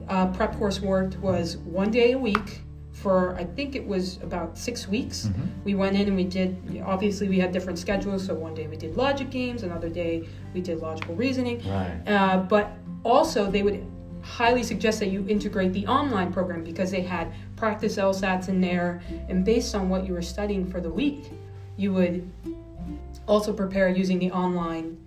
uh, 0.07 0.27
prep 0.27 0.57
course 0.57 0.80
worked 0.81 1.18
was 1.19 1.57
one 1.57 1.89
day 1.92 2.12
a 2.12 2.18
week 2.18 2.62
for 2.92 3.36
I 3.36 3.45
think 3.45 3.75
it 3.75 3.86
was 3.86 4.18
about 4.21 4.57
six 4.57 4.88
weeks. 4.88 5.27
Mhm. 5.27 5.47
We 5.63 5.75
went 5.75 5.95
in 5.95 6.07
and 6.07 6.15
we 6.15 6.24
did. 6.24 6.83
Obviously, 6.86 7.27
we 7.30 7.39
had 7.39 7.51
different 7.51 7.80
schedules. 7.80 8.25
So 8.25 8.36
one 8.36 8.54
day 8.54 8.68
we 8.68 8.77
did 8.77 8.95
logic 8.95 9.31
games, 9.31 9.63
another 9.63 9.89
day 9.89 10.27
we 10.54 10.62
did 10.62 10.80
logical 10.80 11.15
reasoning. 11.15 11.62
Right. 11.68 12.01
Uh, 12.06 12.38
but 12.38 12.71
also, 13.04 13.50
they 13.50 13.63
would 13.63 13.83
highly 14.23 14.63
suggest 14.63 15.00
that 15.00 15.09
you 15.09 15.25
integrate 15.27 15.73
the 15.73 15.85
online 15.88 16.31
program 16.31 16.63
because 16.63 16.91
they 16.91 17.01
had 17.01 17.31
practice 17.56 17.97
LSATs 17.97 18.50
in 18.50 18.62
there, 18.62 19.01
and 19.29 19.44
based 19.45 19.75
on 19.75 19.89
what 19.89 20.06
you 20.06 20.13
were 20.13 20.21
studying 20.21 20.69
for 20.69 20.79
the 20.79 20.89
week, 20.89 21.31
you 21.77 21.94
would 21.94 22.29
also 23.27 23.53
prepare 23.53 23.89
using 23.89 24.19
the 24.19 24.31
online 24.31 24.97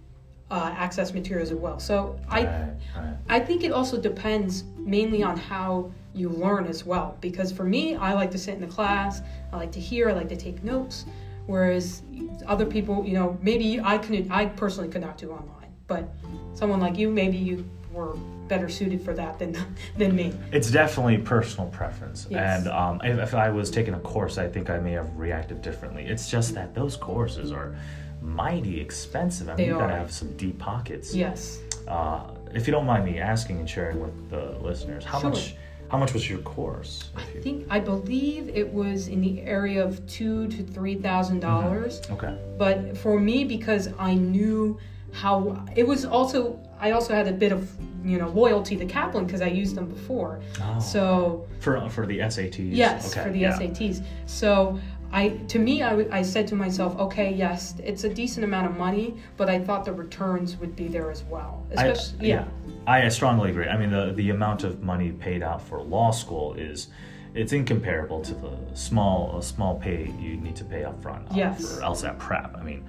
uh, 0.50 0.72
access 0.76 1.12
materials 1.12 1.50
as 1.50 1.56
well. 1.56 1.78
So 1.78 2.18
I, 2.28 2.44
Right, 2.44 2.70
right. 2.96 3.16
I 3.28 3.40
think 3.40 3.64
it 3.64 3.72
also 3.72 4.00
depends 4.00 4.64
mainly 4.76 5.22
on 5.22 5.36
how 5.36 5.90
you 6.14 6.28
learn 6.28 6.66
as 6.66 6.84
well. 6.84 7.16
Because 7.20 7.50
for 7.50 7.64
me, 7.64 7.96
I 7.96 8.12
like 8.12 8.30
to 8.32 8.38
sit 8.38 8.54
in 8.54 8.60
the 8.60 8.66
class, 8.66 9.20
I 9.52 9.56
like 9.56 9.72
to 9.72 9.80
hear, 9.80 10.10
I 10.10 10.12
like 10.12 10.28
to 10.28 10.36
take 10.36 10.62
notes. 10.62 11.06
Whereas 11.46 12.02
other 12.46 12.64
people, 12.64 13.04
you 13.04 13.14
know, 13.14 13.38
maybe 13.42 13.80
I 13.80 13.98
could, 13.98 14.28
I 14.30 14.46
personally 14.46 14.88
could 14.88 15.02
not 15.02 15.18
do 15.18 15.30
online, 15.30 15.74
but 15.86 16.08
someone 16.54 16.80
like 16.80 16.96
you, 16.96 17.10
maybe 17.10 17.36
you 17.36 17.68
were 17.92 18.16
better 18.48 18.68
suited 18.68 19.02
for 19.02 19.14
that 19.14 19.38
than 19.38 19.56
than 19.96 20.14
me. 20.14 20.32
It's 20.52 20.70
definitely 20.70 21.18
personal 21.18 21.68
preference. 21.70 22.26
Yes. 22.30 22.60
And 22.60 22.68
um, 22.72 23.00
if, 23.04 23.18
if 23.18 23.34
I 23.34 23.50
was 23.50 23.70
taking 23.70 23.94
a 23.94 24.00
course, 24.00 24.38
I 24.38 24.48
think 24.48 24.70
I 24.70 24.78
may 24.78 24.92
have 24.92 25.14
reacted 25.16 25.62
differently. 25.62 26.04
It's 26.04 26.30
just 26.30 26.54
that 26.54 26.74
those 26.74 26.96
courses 26.96 27.52
are 27.52 27.76
mighty 28.20 28.80
expensive. 28.80 29.48
I 29.48 29.52
mean, 29.52 29.56
They 29.56 29.72
you 29.72 29.78
gotta 29.78 29.94
have 29.96 30.12
some 30.12 30.36
deep 30.36 30.58
pockets. 30.58 31.14
Yes. 31.14 31.60
Uh, 31.88 32.22
if 32.54 32.66
you 32.66 32.72
don't 32.72 32.86
mind 32.86 33.04
me 33.04 33.18
asking 33.18 33.58
and 33.58 33.68
sharing 33.68 34.00
with 34.00 34.30
the 34.30 34.56
listeners, 34.60 35.04
how 35.04 35.20
Sure. 35.20 35.30
much 35.30 35.56
how 35.88 35.98
much 35.98 36.14
was 36.14 36.28
your 36.28 36.38
course? 36.40 37.10
I 37.14 37.22
you- 37.34 37.42
think 37.42 37.66
I 37.70 37.78
believe 37.78 38.48
it 38.48 38.72
was 38.72 39.08
in 39.08 39.20
the 39.20 39.42
area 39.42 39.84
of 39.84 40.04
two 40.06 40.48
to 40.48 40.62
three 40.62 40.94
thousand 40.96 41.40
dollars. 41.40 42.00
Okay. 42.10 42.36
But 42.58 42.96
for 42.96 43.18
me, 43.20 43.44
because 43.44 43.90
I 43.98 44.14
knew 44.14 44.78
how 45.14 45.64
it 45.76 45.86
was 45.86 46.04
also, 46.04 46.58
I 46.80 46.90
also 46.90 47.14
had 47.14 47.28
a 47.28 47.32
bit 47.32 47.52
of 47.52 47.70
you 48.04 48.18
know 48.18 48.28
loyalty 48.28 48.76
to 48.76 48.84
Kaplan 48.84 49.24
because 49.24 49.40
I 49.40 49.46
used 49.46 49.74
them 49.76 49.86
before. 49.86 50.40
Oh. 50.60 50.78
So 50.80 51.46
for 51.60 51.88
for 51.88 52.04
the 52.06 52.18
SATs. 52.18 52.58
yes, 52.76 53.10
Okay, 53.12 53.24
for 53.24 53.30
the 53.32 53.38
yeah. 53.40 53.58
SATs. 53.58 54.02
So 54.26 54.78
I, 55.12 55.28
to 55.46 55.58
me, 55.60 55.82
I, 55.82 55.90
w- 55.90 56.08
I 56.10 56.22
said 56.22 56.48
to 56.48 56.56
myself, 56.56 56.98
okay, 56.98 57.32
yes, 57.32 57.74
it's 57.84 58.02
a 58.02 58.12
decent 58.12 58.42
amount 58.44 58.66
of 58.66 58.76
money, 58.76 59.14
but 59.36 59.48
I 59.48 59.60
thought 59.60 59.84
the 59.84 59.92
returns 59.92 60.56
would 60.56 60.74
be 60.74 60.88
there 60.88 61.08
as 61.08 61.22
well. 61.22 61.64
I- 61.78 61.86
Especially, 61.86 62.30
yeah. 62.30 62.46
I 62.88 63.08
strongly 63.10 63.50
agree. 63.50 63.68
I 63.68 63.76
mean, 63.78 63.90
the 63.90 64.12
the 64.14 64.30
amount 64.30 64.64
of 64.64 64.82
money 64.82 65.12
paid 65.12 65.42
out 65.42 65.62
for 65.62 65.80
law 65.82 66.10
school 66.10 66.54
is 66.54 66.88
it's 67.34 67.52
incomparable 67.52 68.20
to 68.22 68.34
the 68.34 68.52
small 68.74 69.40
small 69.40 69.76
pay 69.76 70.12
you 70.20 70.36
need 70.36 70.56
to 70.56 70.64
pay 70.64 70.82
up 70.84 71.00
front 71.00 71.24
uh, 71.30 71.34
Yes. 71.36 71.56
for 71.76 71.80
LSAT 71.82 72.18
prep. 72.18 72.56
I 72.58 72.62
mean, 72.62 72.84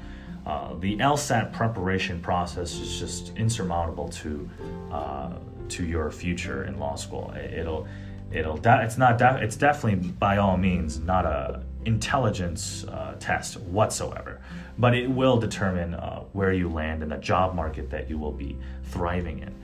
uh, 0.45 0.73
the 0.79 0.97
LSAT 0.97 1.51
preparation 1.53 2.19
process 2.21 2.73
is 2.79 2.99
just 2.99 3.35
insurmountable 3.37 4.09
to 4.09 4.49
uh, 4.91 5.29
to 5.69 5.83
your 5.83 6.11
future 6.11 6.65
in 6.65 6.77
law 6.79 6.95
school. 6.95 7.31
It- 7.35 7.53
It'll 7.59 7.87
it'll 8.31 8.59
it's 8.65 8.97
not 8.97 9.21
it's 9.41 9.55
definitely 9.55 10.09
by 10.11 10.37
all 10.37 10.57
means 10.57 10.99
not 10.99 11.25
a 11.25 11.63
intelligence 11.85 12.83
uh, 12.85 13.15
test 13.19 13.59
whatsoever, 13.61 14.41
but 14.77 14.95
it 14.95 15.09
will 15.09 15.37
determine 15.37 15.93
uh, 15.93 16.21
where 16.33 16.51
you 16.51 16.67
land 16.69 17.03
in 17.03 17.09
the 17.09 17.17
job 17.17 17.55
market 17.55 17.89
that 17.91 18.09
you 18.09 18.17
will 18.17 18.31
be 18.31 18.57
thriving 18.85 19.39
in. 19.39 19.55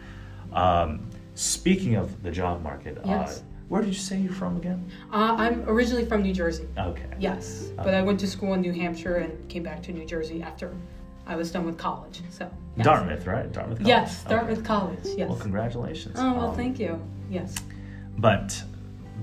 Um, 0.55 1.09
speaking 1.35 1.95
of 1.95 2.21
the 2.23 2.31
job 2.31 2.61
market, 2.61 2.97
Yes. 3.05 3.43
Where 3.71 3.81
did 3.81 3.87
you 3.87 3.99
say 3.99 4.17
you're 4.19 4.33
from 4.33 4.57
again? 4.57 4.91
Uh, 5.13 5.33
I'm 5.39 5.63
originally 5.69 6.03
from 6.05 6.21
New 6.23 6.33
Jersey. 6.33 6.67
Okay. 6.77 7.05
Yes, 7.17 7.69
Uh, 7.77 7.83
but 7.85 7.93
I 7.93 8.01
went 8.01 8.19
to 8.19 8.27
school 8.27 8.53
in 8.53 8.59
New 8.59 8.73
Hampshire 8.73 9.15
and 9.15 9.31
came 9.47 9.63
back 9.63 9.81
to 9.83 9.93
New 9.93 10.05
Jersey 10.05 10.43
after 10.43 10.73
I 11.25 11.37
was 11.37 11.51
done 11.53 11.65
with 11.65 11.77
college. 11.77 12.19
So 12.31 12.51
yes. 12.75 12.83
Dartmouth, 12.85 13.25
right? 13.25 13.49
Dartmouth. 13.49 13.77
College. 13.77 13.87
Yes, 13.87 14.25
Okay. 14.25 14.35
Dartmouth 14.35 14.63
College. 14.65 15.05
Yes. 15.15 15.29
Well, 15.29 15.39
congratulations. 15.39 16.17
oh 16.19 16.33
well, 16.33 16.49
Um, 16.49 16.55
thank 16.57 16.79
you. 16.79 16.99
Yes. 17.29 17.55
But 18.17 18.61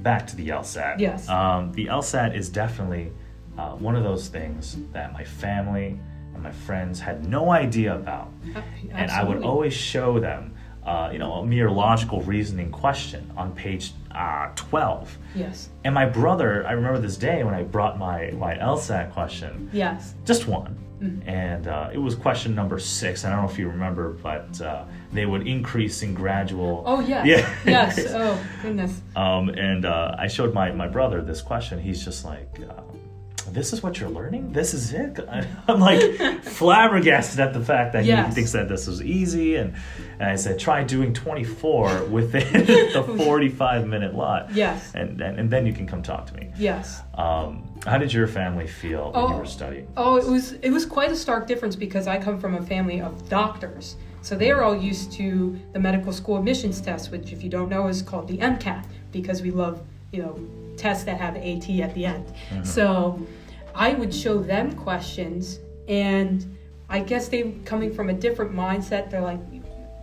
back 0.02 0.26
to 0.28 0.36
the 0.36 0.48
LSAT. 0.48 0.98
Yes. 0.98 1.28
Um, 1.28 1.70
the 1.72 1.84
LSAT 1.88 2.34
is 2.34 2.48
definitely 2.48 3.12
uh, 3.58 3.72
one 3.72 3.96
of 3.96 4.02
those 4.02 4.28
things 4.28 4.78
that 4.94 5.12
my 5.12 5.24
family 5.24 6.00
and 6.32 6.42
my 6.42 6.52
friends 6.52 7.00
had 7.00 7.28
no 7.28 7.50
idea 7.50 7.94
about. 7.96 8.32
Uh, 8.56 8.62
And 8.94 9.10
I 9.10 9.22
would 9.24 9.42
always 9.42 9.74
show 9.74 10.18
them, 10.18 10.54
uh, 10.86 11.10
you 11.12 11.18
know, 11.18 11.32
a 11.34 11.44
mere 11.44 11.70
logical 11.70 12.22
reasoning 12.22 12.70
question 12.70 13.30
on 13.36 13.52
page 13.52 13.92
uh, 14.14 14.50
12. 14.56 15.18
Yes. 15.34 15.68
And 15.84 15.94
my 15.94 16.06
brother, 16.06 16.66
I 16.66 16.72
remember 16.72 16.98
this 16.98 17.16
day 17.16 17.44
when 17.44 17.54
I 17.54 17.62
brought 17.62 17.98
my, 17.98 18.30
my 18.32 18.54
LSAT 18.56 19.12
question, 19.12 19.68
Yes. 19.72 20.14
just 20.24 20.46
one. 20.46 20.76
Mm-hmm. 21.00 21.28
And 21.28 21.68
uh, 21.68 21.90
it 21.92 21.98
was 21.98 22.16
question 22.16 22.54
number 22.56 22.78
six. 22.80 23.24
I 23.24 23.30
don't 23.30 23.42
know 23.44 23.48
if 23.48 23.56
you 23.56 23.68
remember, 23.68 24.14
but 24.20 24.60
uh, 24.60 24.84
they 25.12 25.26
would 25.26 25.46
increase 25.46 26.02
in 26.02 26.12
gradual. 26.12 26.82
Oh 26.86 26.98
yes. 27.00 27.24
Yeah. 27.24 27.54
Yes. 27.64 28.12
Oh 28.14 28.44
goodness. 28.62 29.00
Um, 29.14 29.48
and 29.50 29.84
uh, 29.84 30.16
I 30.18 30.26
showed 30.26 30.52
my, 30.52 30.72
my 30.72 30.88
brother 30.88 31.22
this 31.22 31.40
question. 31.40 31.78
He's 31.78 32.04
just 32.04 32.24
like, 32.24 32.48
uh, 32.68 32.82
"This 33.52 33.72
is 33.72 33.82
what 33.82 33.98
you're 34.00 34.08
learning? 34.10 34.52
This 34.52 34.74
is 34.74 34.92
it?" 34.92 35.18
I'm 35.68 35.80
like 35.80 36.00
flabbergasted 36.42 37.40
at 37.40 37.52
the 37.54 37.60
fact 37.64 37.92
that 37.92 38.02
he 38.04 38.08
Yes. 38.10 38.34
thinks 38.34 38.52
that 38.52 38.68
this 38.68 38.86
was 38.86 39.02
easy. 39.02 39.56
And, 39.56 39.74
and 40.20 40.28
I 40.30 40.36
said, 40.36 40.58
"Try 40.58 40.84
doing 40.84 41.12
24 41.14 42.04
within 42.10 42.66
the 42.66 43.04
45 43.16 43.86
minute 43.86 44.14
lot, 44.14 44.52
Yes. 44.54 44.92
and, 44.94 45.20
and 45.20 45.38
and 45.38 45.50
then 45.50 45.66
you 45.66 45.72
can 45.72 45.86
come 45.86 46.02
talk 46.02 46.26
to 46.26 46.34
me." 46.34 46.50
Yes. 46.58 47.00
Um, 47.14 47.64
how 47.86 47.98
did 47.98 48.12
your 48.12 48.26
family 48.26 48.66
feel 48.66 49.12
when 49.12 49.28
you 49.28 49.34
Oh. 49.34 49.38
were 49.38 49.46
studying? 49.46 49.86
Oh, 49.96 50.16
it 50.16 50.26
was 50.26 50.52
it 50.62 50.70
was 50.70 50.84
quite 50.86 51.10
a 51.10 51.16
stark 51.16 51.46
difference 51.46 51.76
because 51.76 52.06
I 52.06 52.18
come 52.18 52.38
from 52.40 52.54
a 52.54 52.62
family 52.62 53.00
of 53.00 53.28
doctors. 53.28 53.96
So 54.20 54.34
they 54.36 54.50
are 54.50 54.62
all 54.62 54.76
used 54.76 55.12
to 55.12 55.56
the 55.72 55.78
medical 55.78 56.12
school 56.12 56.36
admissions 56.38 56.80
test, 56.80 57.12
which 57.12 57.32
if 57.32 57.42
you 57.44 57.48
don't 57.48 57.68
know 57.68 57.86
is 57.86 58.02
called 58.02 58.26
the 58.28 58.38
MCAT 58.38 58.84
because 59.12 59.40
we 59.42 59.50
love, 59.52 59.80
you 60.12 60.20
know, 60.22 60.36
tests 60.76 61.04
that 61.04 61.20
have 61.20 61.36
AT 61.36 61.80
at 61.80 61.94
the 61.94 62.04
end. 62.04 62.24
So 62.64 63.24
I 63.78 63.94
would 63.94 64.12
show 64.12 64.42
them 64.42 64.74
questions 64.74 65.60
and 65.86 66.56
I 66.90 67.00
guess 67.00 67.28
they 67.28 67.52
coming 67.64 67.94
from 67.94 68.10
a 68.10 68.12
different 68.12 68.52
mindset, 68.52 69.10
they're 69.10 69.20
like 69.20 69.40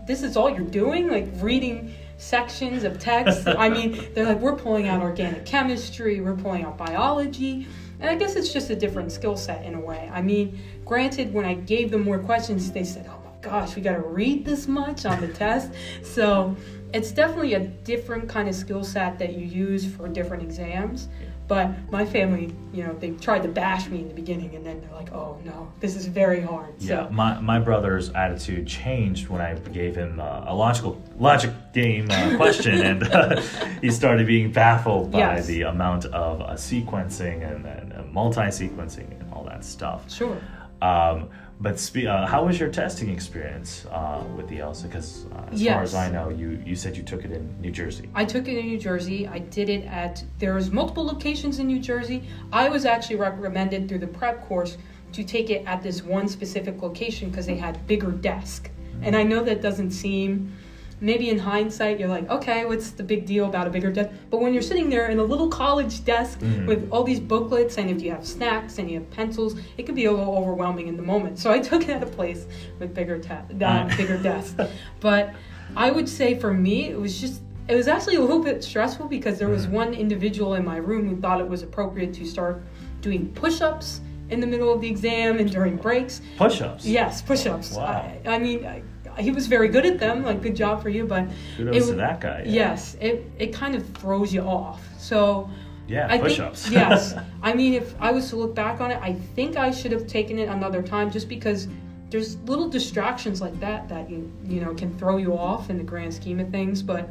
this 0.08 0.24
is 0.24 0.38
all 0.38 0.50
you're 0.50 0.62
doing, 0.62 1.10
like 1.10 1.28
reading 1.38 1.94
sections 2.18 2.84
of 2.84 3.00
text. 3.00 3.48
I 3.58 3.70
mean, 3.70 4.08
they're 4.14 4.26
like, 4.26 4.40
we're 4.40 4.56
pulling 4.56 4.88
out 4.88 5.02
organic 5.02 5.46
chemistry, 5.46 6.22
we're 6.22 6.36
pulling 6.36 6.64
out 6.64 6.78
biology. 6.78 7.68
And 8.00 8.10
I 8.10 8.16
guess 8.16 8.36
it's 8.36 8.54
just 8.54 8.70
a 8.70 8.76
different 8.76 9.12
skill 9.12 9.36
set 9.36 9.66
in 9.66 9.74
a 9.74 9.80
way. 9.80 10.10
I 10.14 10.22
mean, 10.22 10.60
granted, 10.86 11.34
when 11.34 11.46
I 11.46 11.56
gave 11.56 11.92
them 11.92 12.04
more 12.04 12.20
questions, 12.20 12.72
they 12.72 12.84
said, 12.84 13.10
oh 13.10 13.20
my 13.26 13.32
gosh, 13.42 13.76
we 13.76 13.82
got 13.82 13.94
to 13.94 14.02
read 14.02 14.46
this 14.46 14.68
much 14.68 15.06
on 15.06 15.22
the 15.22 15.28
test. 15.30 15.72
So 16.04 16.56
it's 16.94 17.12
definitely 17.12 17.56
a 17.56 17.60
different 17.60 18.30
kind 18.30 18.48
of 18.48 18.56
skill 18.56 18.84
set 18.84 19.18
that 19.20 19.34
you 19.34 19.46
use 19.46 19.86
for 19.86 20.08
different 20.08 20.44
exams. 20.44 21.10
But 21.48 21.70
my 21.92 22.06
family, 22.06 22.56
you 22.74 22.84
know, 22.84 22.94
they 22.94 23.12
tried 23.12 23.44
to 23.44 23.48
bash 23.50 23.88
me 23.88 24.00
in 24.00 24.08
the 24.08 24.14
beginning, 24.16 24.56
and 24.56 24.66
then 24.66 24.82
they're 24.82 24.96
like, 24.96 25.14
"Oh 25.14 25.38
no, 25.46 25.72
this 25.80 25.96
is 25.96 26.08
very 26.08 26.42
hard." 26.42 26.74
Yeah, 26.80 27.06
So 27.06 27.12
my, 27.12 27.40
my 27.40 27.60
brother's 27.60 28.10
attitude 28.10 28.66
changed 28.68 29.28
when 29.30 29.42
I 29.42 29.54
gave 29.54 29.96
him 29.96 30.20
uh, 30.20 30.46
a 30.48 30.56
logical 30.56 31.00
logic 31.20 31.52
game 31.74 32.08
uh, 32.10 32.36
question, 32.42 32.82
and 32.82 33.04
uh, 33.04 33.42
he 33.82 33.92
started 33.92 34.26
being 34.26 34.52
baffled 34.52 35.12
by 35.12 35.20
Yes. 35.20 35.46
the 35.46 35.62
amount 35.64 36.06
of 36.06 36.42
uh, 36.42 36.54
sequencing 36.54 37.50
and, 37.50 37.66
and 37.68 38.12
multi-sequencing 38.12 39.20
and 39.22 39.32
all 39.34 39.44
that 39.44 39.64
stuff. 39.64 40.10
sure. 40.12 40.38
Um, 40.82 41.30
but 41.62 41.80
spe- 41.80 42.06
uh, 42.08 42.26
how 42.26 42.46
was 42.46 42.60
your 42.60 42.70
testing 42.70 43.10
experience 43.10 43.86
uh, 43.92 44.24
with 44.36 44.48
the 44.50 44.60
LSAT? 44.60 44.84
Because 44.84 45.26
uh, 45.34 45.50
as 45.52 45.64
far 45.66 45.84
as 45.84 45.96
I 45.96 46.12
know, 46.12 46.30
you, 46.30 46.62
you 46.66 46.76
said 46.76 46.98
you 46.98 47.04
took 47.04 47.24
it 47.24 47.32
in 47.32 47.60
New 47.62 47.72
Jersey. 47.72 48.10
I 48.14 48.26
took 48.26 48.48
it 48.48 48.58
in 48.58 48.66
New 48.66 48.78
Jersey. 48.78 49.28
I 49.28 49.40
did 49.40 49.70
it 49.70 49.86
at 49.86 50.24
there's 50.40 50.72
multiple 50.72 51.06
locations 51.06 51.60
in 51.60 51.68
New 51.68 51.80
Jersey. 51.80 52.24
I 52.52 52.68
was 52.70 52.86
actually 52.86 53.16
recommended 53.18 53.88
through 53.88 54.00
the 54.00 54.08
prep 54.08 54.46
course 54.48 54.78
to 55.14 55.24
take 55.24 55.50
it 55.50 55.66
at 55.66 55.82
this 55.82 56.04
one 56.04 56.28
specific 56.28 56.82
location 56.82 57.30
because 57.30 57.46
they 57.46 57.56
had 57.56 57.86
bigger 57.88 58.12
desk. 58.12 58.70
And 59.02 59.16
I 59.16 59.24
know 59.24 59.44
that 59.44 59.62
doesn't 59.62 59.92
seem 59.92 60.54
maybe 61.02 61.30
in 61.30 61.38
hindsight 61.38 62.00
you're 62.00 62.08
like, 62.10 62.30
okay, 62.30 62.66
what's 62.66 62.92
the 62.92 63.04
big 63.04 63.26
deal 63.26 63.46
about 63.46 63.68
a 63.68 63.70
bigger 63.70 63.92
desk? 63.92 64.10
But 64.30 64.40
when 64.42 64.54
you're 64.54 64.62
sitting 64.62 64.90
there 64.90 65.08
in 65.10 65.20
a 65.20 65.24
little 65.24 65.48
college 65.50 66.06
desk 66.06 66.40
Mhm. 66.40 66.66
with 66.68 66.90
all 66.92 67.04
these 67.04 67.20
booklets 67.20 67.78
and 67.78 67.90
if 67.90 68.02
you 68.02 68.12
have 68.12 68.26
snacks 68.26 68.78
and 68.80 68.90
you 68.90 69.00
have 69.00 69.10
pencils, 69.12 69.56
it 69.78 69.86
can 69.86 69.96
be 69.96 70.06
a 70.06 70.12
little 70.12 70.36
overwhelming 70.38 70.88
in 70.88 70.96
the 70.98 71.04
moment. 71.04 71.38
So 71.40 71.52
I 71.52 71.60
took 71.60 71.84
it 71.84 71.90
at 71.90 72.02
a 72.04 72.06
place 72.08 72.46
with 72.80 72.94
bigger 72.94 73.18
te- 73.20 73.64
uh, 73.64 73.90
bigger 73.98 74.18
desk. 74.18 74.58
But 75.02 75.34
I 75.76 75.92
would 75.92 76.08
say 76.08 76.36
for 76.40 76.54
me, 76.54 76.90
it 76.90 77.00
was 77.00 77.20
just, 77.20 77.42
it 77.68 77.76
was 77.76 77.88
actually 77.88 78.16
a 78.16 78.22
little 78.22 78.42
bit 78.44 78.64
stressful 78.64 79.08
because 79.08 79.38
there 79.40 79.50
was 79.50 79.68
Mhm. 79.68 79.72
one 79.72 79.94
individual 79.94 80.54
in 80.54 80.64
my 80.64 80.78
room 80.78 81.10
who 81.10 81.16
thought 81.20 81.42
it 81.42 81.48
was 81.50 81.64
appropriate 81.64 82.14
to 82.14 82.26
start 82.26 82.62
doing 83.02 83.28
push 83.36 83.62
ups 83.62 84.02
in 84.30 84.40
the 84.40 84.48
middle 84.48 84.72
of 84.74 84.82
the 84.82 84.88
exam 84.88 85.38
and 85.40 85.52
during 85.52 85.76
breaks. 85.76 86.22
Push-ups. 86.38 86.84
Yes, 86.86 87.22
push 87.22 87.46
ups. 87.46 87.74
Wow. 87.76 87.84
I, 87.86 88.20
I 88.26 88.40
mean, 88.40 88.66
I, 88.66 88.82
he 89.18 89.32
was 89.32 89.48
very 89.48 89.68
good 89.68 89.86
at 89.86 90.00
them, 90.00 90.24
like, 90.24 90.42
good 90.42 90.56
job 90.56 90.82
for 90.82 90.90
you, 90.90 91.06
but. 91.06 91.28
Kudos 91.58 91.76
it 91.76 91.92
to 91.92 91.96
that 91.98 92.20
guy. 92.22 92.44
yeah. 92.46 92.52
Yes, 92.52 92.96
it, 93.00 93.30
it 93.40 93.54
kind 93.54 93.76
of 93.76 93.88
throws 93.90 94.34
you 94.34 94.42
off. 94.42 94.84
So. 94.98 95.50
Yeah, 95.88 96.08
I 96.08 96.18
think- 96.18 96.24
push-ups. 96.24 96.70
yes. 96.72 97.16
I 97.44 97.54
mean, 97.54 97.74
if 97.74 97.96
I 98.00 98.12
was 98.12 98.30
to 98.30 98.36
look 98.36 98.56
back 98.56 98.82
on 98.82 98.92
it, 98.92 99.00
I 99.02 99.14
think 99.36 99.56
I 99.56 99.72
should 99.72 99.92
have 99.92 100.08
taken 100.08 100.40
it 100.40 100.50
another 100.50 100.82
time 100.82 101.12
just 101.12 101.30
because 101.30 101.68
there's 102.10 102.38
little 102.42 102.70
distractions 102.70 103.42
like 103.42 103.60
that 103.60 103.90
that 103.90 104.10
you 104.10 104.32
you 104.46 104.62
know 104.62 104.74
can 104.74 104.96
throw 104.98 105.18
you 105.18 105.38
off 105.38 105.70
in 105.70 105.78
the 105.78 105.84
grand 105.84 106.14
scheme 106.14 106.40
of 106.40 106.50
things. 106.50 106.82
But 106.82 107.10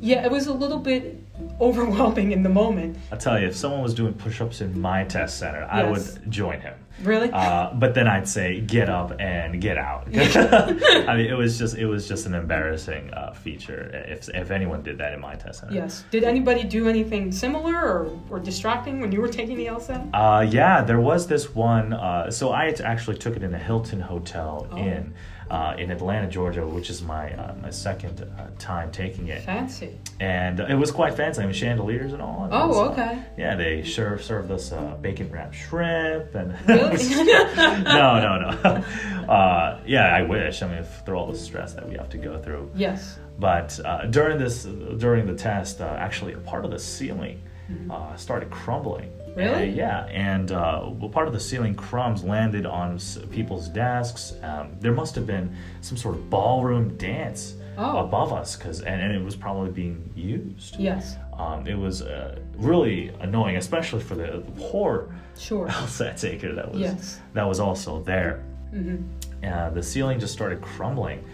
yeah, 0.00 0.24
it 0.24 0.30
was 0.30 0.46
a 0.46 0.52
little 0.52 0.78
bit 0.78 1.18
overwhelming 1.60 2.32
in 2.32 2.42
the 2.42 2.48
moment. 2.48 2.96
I'll 3.12 3.18
tell 3.18 3.38
you, 3.38 3.46
if 3.46 3.56
someone 3.56 3.82
was 3.82 3.94
doing 3.94 4.14
push-ups 4.14 4.60
in 4.60 4.80
my 4.80 5.04
test 5.04 5.38
center, 5.38 5.64
I 5.70 5.84
would 5.90 6.02
join 6.30 6.60
him. 6.60 6.74
Really? 7.02 7.30
Uh, 7.32 7.72
but 7.74 7.94
then 7.94 8.06
I'd 8.06 8.28
say 8.28 8.60
get 8.60 8.90
up 8.90 9.18
and 9.18 9.58
get 9.60 9.78
out. 9.78 10.06
I 10.14 11.16
mean, 11.16 11.26
it 11.26 11.36
was 11.36 11.58
just 11.58 11.76
it 11.78 11.86
was 11.86 12.06
just 12.06 12.26
an 12.26 12.34
embarrassing 12.34 13.10
uh, 13.14 13.32
feature 13.32 13.90
if 14.06 14.28
if 14.28 14.50
anyone 14.50 14.82
did 14.82 14.98
that 14.98 15.14
in 15.14 15.20
my 15.20 15.34
test 15.34 15.60
center. 15.60 15.72
yes. 15.72 16.04
Did 16.10 16.24
anybody 16.24 16.62
do 16.64 16.88
anything 16.88 17.32
similar 17.32 17.74
or, 17.74 18.20
or 18.28 18.38
distracting 18.38 19.00
when 19.00 19.12
you 19.12 19.20
were 19.22 19.28
taking 19.28 19.56
the 19.56 19.66
LSAT? 19.66 20.10
Uh, 20.12 20.42
yeah, 20.42 20.82
there 20.82 21.00
was 21.00 21.26
this 21.26 21.54
one. 21.54 21.94
Uh, 21.94 22.30
so 22.30 22.50
I 22.50 22.66
actually 22.84 23.16
took 23.16 23.34
it 23.34 23.42
in 23.42 23.54
a 23.54 23.58
Hilton 23.58 24.00
Hotel 24.00 24.66
Oh. 24.70 24.76
Inn 24.76 25.14
uh, 25.50 25.74
in 25.78 25.90
Atlanta, 25.90 26.28
Georgia, 26.28 26.64
which 26.66 26.90
is 26.90 27.02
my 27.02 27.32
uh, 27.32 27.54
my 27.60 27.70
second 27.70 28.20
uh, 28.38 28.46
time 28.58 28.90
taking 28.92 29.26
it, 29.28 29.42
Fancy. 29.42 29.98
and 30.20 30.60
it 30.60 30.76
was 30.76 30.90
quite 30.92 31.14
fancy. 31.14 31.42
I 31.42 31.44
mean, 31.44 31.54
chandeliers 31.54 32.12
and 32.12 32.22
all. 32.22 32.44
and 32.44 32.52
Oh, 32.54 32.68
it's, 32.68 32.78
uh, 32.78 32.92
okay. 32.92 33.22
yeah, 33.36 33.56
they 33.56 33.82
served 33.82 34.24
served 34.24 34.50
us 34.50 34.70
uh, 34.72 34.96
bacon 35.00 35.30
wrapped 35.30 35.54
shrimp 35.56 36.34
and 36.34 36.56
Really? 36.68 37.14
no, 37.84 38.20
no, 38.20 38.38
no. 38.62 38.84
Uh, 39.30 39.78
yeah, 39.86 40.06
I 40.16 40.22
wish. 40.22 40.60
I 40.60 40.66
mean, 40.66 40.82
through 41.04 41.16
all 41.16 41.30
the 41.30 41.38
stress 41.38 41.72
that 41.74 41.88
we 41.88 41.94
have 41.96 42.08
to 42.10 42.18
go 42.18 42.36
through. 42.42 42.68
Yes. 42.74 43.16
But 43.38 43.78
uh, 43.84 44.06
during 44.06 44.38
this, 44.38 44.64
during 44.64 45.24
the 45.26 45.36
test, 45.36 45.80
uh, 45.80 45.84
actually, 45.98 46.32
a 46.32 46.38
part 46.38 46.64
of 46.64 46.72
the 46.72 46.78
ceiling 46.80 47.40
uh, 47.88 48.16
started 48.16 48.50
crumbling. 48.50 49.08
Mm-hmm. 49.30 49.38
Really? 49.40 49.70
Uh, 49.70 49.74
yeah, 49.74 50.04
and 50.06 50.50
uh, 50.52 50.88
well, 50.98 51.08
part 51.08 51.26
of 51.28 51.32
the 51.32 51.40
ceiling 51.40 51.74
crumbs 51.74 52.24
landed 52.24 52.66
on 52.66 52.98
people's 53.30 53.68
desks. 53.68 54.34
Um, 54.42 54.76
there 54.80 54.92
must 54.92 55.14
have 55.14 55.26
been 55.26 55.54
some 55.80 55.96
sort 55.96 56.14
of 56.16 56.28
ballroom 56.30 56.96
dance 56.96 57.54
Oh. 57.78 57.98
above 57.98 58.32
us, 58.32 58.56
because 58.56 58.82
and, 58.82 59.00
and 59.00 59.14
it 59.14 59.22
was 59.24 59.36
probably 59.36 59.70
being 59.70 60.10
used. 60.14 60.76
Yes. 60.78 61.16
Um, 61.38 61.66
it 61.66 61.78
was 61.78 62.02
uh, 62.02 62.38
really 62.56 63.08
annoying, 63.20 63.56
especially 63.56 64.00
for 64.02 64.16
the, 64.16 64.42
the 64.44 64.52
poor 64.58 65.14
Sure. 65.38 65.66
LSAT 65.68 66.20
taker 66.20 66.52
that 66.54 66.70
was 66.70 66.80
Yes. 66.80 67.20
that 67.32 67.44
was 67.44 67.58
also 67.60 68.02
there. 68.02 68.42
hmm 68.70 68.96
Uh, 69.42 69.70
the 69.70 69.82
ceiling 69.82 70.18
just 70.20 70.34
started 70.34 70.60
crumbling, 70.60 71.24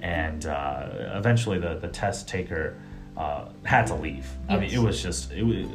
and 0.00 0.46
uh, 0.46 0.88
eventually 1.16 1.58
the, 1.58 1.74
the 1.74 1.88
test 1.88 2.26
taker 2.28 2.76
uh, 3.18 3.46
had 3.64 3.86
to 3.88 3.94
leave. 3.94 4.26
I 4.48 4.56
mean, 4.56 4.70
it 4.70 4.78
was 4.78 5.02
just, 5.02 5.32
it 5.32 5.42
was, 5.42 5.66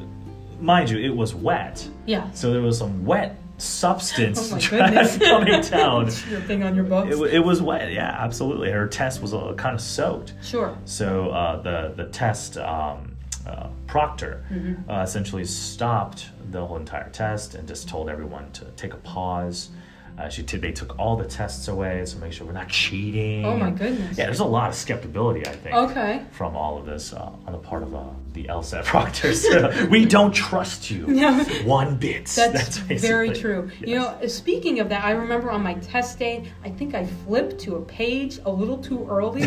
mind 0.59 0.89
you, 0.89 0.97
it 0.99 1.15
was 1.15 1.33
wet, 1.35 1.87
Yeah. 2.05 2.29
so 2.31 2.51
there 2.51 2.61
was 2.61 2.77
some 2.77 3.05
wet 3.05 3.37
substance 3.57 4.51
Oh 4.73 5.17
coming 5.19 5.61
down. 5.61 6.05
Your 6.29 6.41
thing 6.41 6.63
on 6.63 6.75
your 6.75 6.83
books. 6.85 7.15
It, 7.15 7.33
it 7.35 7.39
was 7.39 7.61
wet, 7.61 7.91
yeah, 7.93 8.15
absolutely. 8.19 8.69
Her 8.71 8.87
test 8.87 9.21
was 9.21 9.33
uh, 9.33 9.53
kind 9.57 9.75
of 9.75 9.81
soaked. 9.81 10.33
sure. 10.43 10.77
So 10.85 11.29
uh, 11.29 11.61
the 11.61 11.93
the 11.95 12.05
test 12.11 12.57
um, 12.57 13.15
uh, 13.47 13.67
proctor 13.87 14.43
Mm-hmm. 14.51 14.89
uh, 14.89 15.03
essentially 15.03 15.45
stopped 15.45 16.29
the 16.51 16.65
whole 16.65 16.77
entire 16.77 17.09
test 17.09 17.55
and 17.55 17.67
just 17.67 17.87
told 17.87 18.09
everyone 18.09 18.51
to 18.53 18.65
take 18.75 18.93
a 18.93 18.97
pause. 18.97 19.69
Uh, 20.17 20.29
she 20.29 20.43
t- 20.43 20.57
they 20.57 20.71
took 20.71 20.97
all 20.97 21.17
the 21.17 21.25
tests 21.25 21.67
away, 21.67 22.05
so 22.05 22.17
make 22.19 22.31
sure 22.31 22.47
we're 22.47 22.53
not 22.53 22.69
cheating. 22.69 23.43
Oh 23.45 23.57
my 23.57 23.69
goodness. 23.69 24.17
Yeah, 24.17 24.25
there's 24.25 24.39
a 24.39 24.45
lot 24.45 24.69
of 24.69 24.75
skeptibility, 24.75 25.45
I 25.45 25.51
think, 25.51 25.75
Okay. 25.75 26.21
from 26.31 26.55
all 26.55 26.77
of 26.77 26.85
this 26.85 27.11
uh, 27.11 27.31
on 27.45 27.51
the 27.51 27.57
part 27.57 27.83
of 27.83 27.93
uh, 27.93 28.03
the 28.31 28.45
LSAT 28.45 28.85
proctors. 28.85 29.45
we 29.89 30.05
don't 30.05 30.31
trust 30.33 30.89
you 30.89 31.05
No. 31.07 31.43
one 31.65 31.97
bit. 31.97 32.27
That's, 32.27 32.77
very 33.01 33.27
basically- 33.29 33.41
true. 33.41 33.69
You 33.81 33.95
know, 33.99 34.17
speaking 34.27 34.79
of 34.79 34.87
that, 34.87 35.03
I 35.03 35.11
remember 35.11 35.51
on 35.51 35.61
my 35.61 35.73
test 35.75 36.17
day, 36.17 36.49
I 36.63 36.69
think 36.69 36.95
I 36.95 37.05
flipped 37.05 37.59
to 37.61 37.75
a 37.75 37.81
page 37.81 38.39
a 38.45 38.49
little 38.51 38.77
too 38.77 39.05
early. 39.09 39.43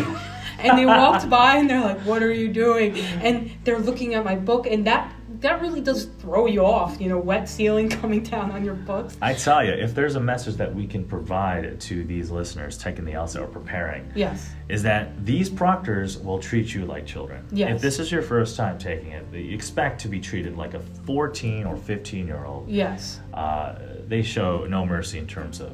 and 0.59 0.77
they 0.77 0.85
walked 0.85 1.29
by 1.31 1.55
and 1.57 1.67
they're 1.69 1.81
like, 1.81 1.99
What 2.01 2.21
are 2.21 2.31
you 2.33 2.47
doing? 2.47 2.95
And 3.23 3.51
they're 3.63 3.79
looking 3.79 4.13
at 4.13 4.23
my 4.23 4.35
book, 4.35 4.67
and 4.67 4.85
that 4.85 5.11
that 5.41 5.61
really 5.61 5.79
does 5.81 6.05
throw 6.19 6.45
you 6.47 6.65
off, 6.65 6.99
you 6.99 7.07
know, 7.07 7.17
wet 7.17 7.47
ceiling 7.47 7.87
coming 8.01 8.23
down 8.23 8.51
on 8.51 8.63
your 8.65 8.73
books. 8.73 9.17
I 9.21 9.33
tell 9.33 9.63
you, 9.63 9.71
if 9.71 9.95
there's 9.95 10.15
a 10.15 10.19
message 10.19 10.55
that 10.55 10.73
we 10.73 10.85
can 10.85 11.03
provide 11.05 11.79
to 11.81 12.03
these 12.03 12.29
listeners 12.29 12.77
taking 12.77 13.05
the 13.05 13.13
LSAT 13.13 13.41
or 13.41 13.47
preparing, 13.47 14.11
Yes. 14.15 14.49
is 14.67 14.83
that 14.83 15.25
these 15.25 15.49
proctors 15.49 16.17
will 16.17 16.39
treat 16.39 16.73
you 16.73 16.85
like 16.85 17.05
children. 17.05 17.45
Yes. 17.51 17.75
If 17.75 17.81
this 17.81 17.99
is 17.99 18.11
your 18.11 18.21
first 18.21 18.57
time 18.57 18.77
taking 18.77 19.11
it, 19.11 19.25
you 19.33 19.55
expect 19.55 20.01
to 20.01 20.07
be 20.09 20.19
treated 20.19 20.57
like 20.57 20.73
a 20.73 20.79
14 21.05 21.65
or 21.65 21.77
15 21.77 22.27
year 22.27 22.43
old. 22.45 22.67
Yes. 22.69 23.19
Uh, 23.33 23.75
they 24.07 24.21
show 24.21 24.65
no 24.65 24.85
mercy 24.85 25.19
in 25.19 25.27
terms 25.27 25.59
of 25.61 25.71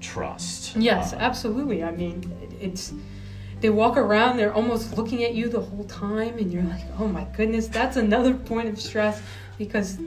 trust. 0.00 0.76
Yes, 0.76 1.12
Uh, 1.12 1.16
absolutely. 1.16 1.82
I 1.82 1.90
mean, 1.90 2.22
it's 2.60 2.92
they 3.60 3.70
walk 3.70 3.96
around, 3.96 4.36
they're 4.36 4.52
almost 4.54 4.96
looking 4.96 5.24
at 5.24 5.34
you 5.34 5.48
the 5.48 5.60
whole 5.60 5.84
time, 5.84 6.38
and 6.38 6.52
you're 6.52 6.62
like, 6.62 6.82
oh 6.98 7.08
my 7.08 7.24
goodness, 7.36 7.68
that's 7.68 7.96
another 7.96 8.34
point 8.50 8.68
of 8.68 8.80
stress. 8.80 9.20
Because 9.58 9.98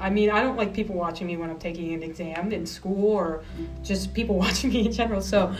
I 0.00 0.10
mean, 0.10 0.30
I 0.30 0.42
don't 0.42 0.56
like 0.56 0.74
people 0.74 0.96
watching 0.96 1.28
me 1.28 1.36
when 1.36 1.48
I'm 1.48 1.60
taking 1.60 1.94
an 1.94 2.02
exam 2.02 2.52
in 2.52 2.66
school, 2.66 3.12
or 3.12 3.44
just 3.84 4.12
people 4.12 4.36
watching 4.44 4.70
me 4.70 4.86
in 4.86 4.92
general. 4.92 5.20
So 5.20 5.54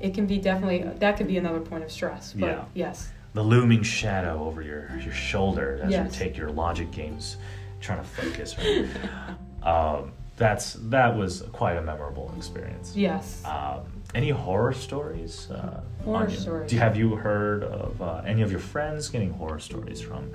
it 0.00 0.14
can 0.14 0.26
be 0.26 0.38
definitely 0.38 0.82
that 1.00 1.16
could 1.16 1.26
be 1.26 1.36
another 1.36 1.58
point 1.60 1.82
of 1.82 1.90
stress. 1.90 2.32
But 2.32 2.46
Yeah. 2.46 2.64
yes, 2.74 3.10
the 3.34 3.42
looming 3.42 3.82
shadow 3.82 4.44
over 4.44 4.62
your, 4.62 4.88
your 5.02 5.12
shoulder 5.12 5.80
as 5.82 5.90
Yes. 5.90 6.14
you 6.14 6.18
take 6.26 6.36
your 6.36 6.50
logic 6.50 6.92
games, 6.92 7.38
trying 7.80 7.98
to 7.98 8.04
focus. 8.04 8.56
Right? 8.56 8.86
um, 9.66 10.12
that's 10.36 10.74
that 10.74 11.16
was 11.16 11.42
quite 11.52 11.76
a 11.78 11.82
memorable 11.82 12.32
experience. 12.36 12.94
yes. 12.96 13.42
Um, 13.44 13.91
any 14.14 14.30
horror 14.30 14.72
stories? 14.72 15.50
Uh, 15.50 15.80
Horror 16.04 16.30
stories. 16.30 16.68
Do 16.70 16.74
you, 16.76 16.80
have 16.80 16.96
you 16.96 17.14
heard 17.16 17.62
of 17.62 18.02
uh, 18.02 18.22
any 18.26 18.42
of 18.42 18.50
your 18.50 18.60
friends 18.60 19.08
getting 19.08 19.30
horror 19.30 19.60
stories 19.60 20.00
from 20.00 20.32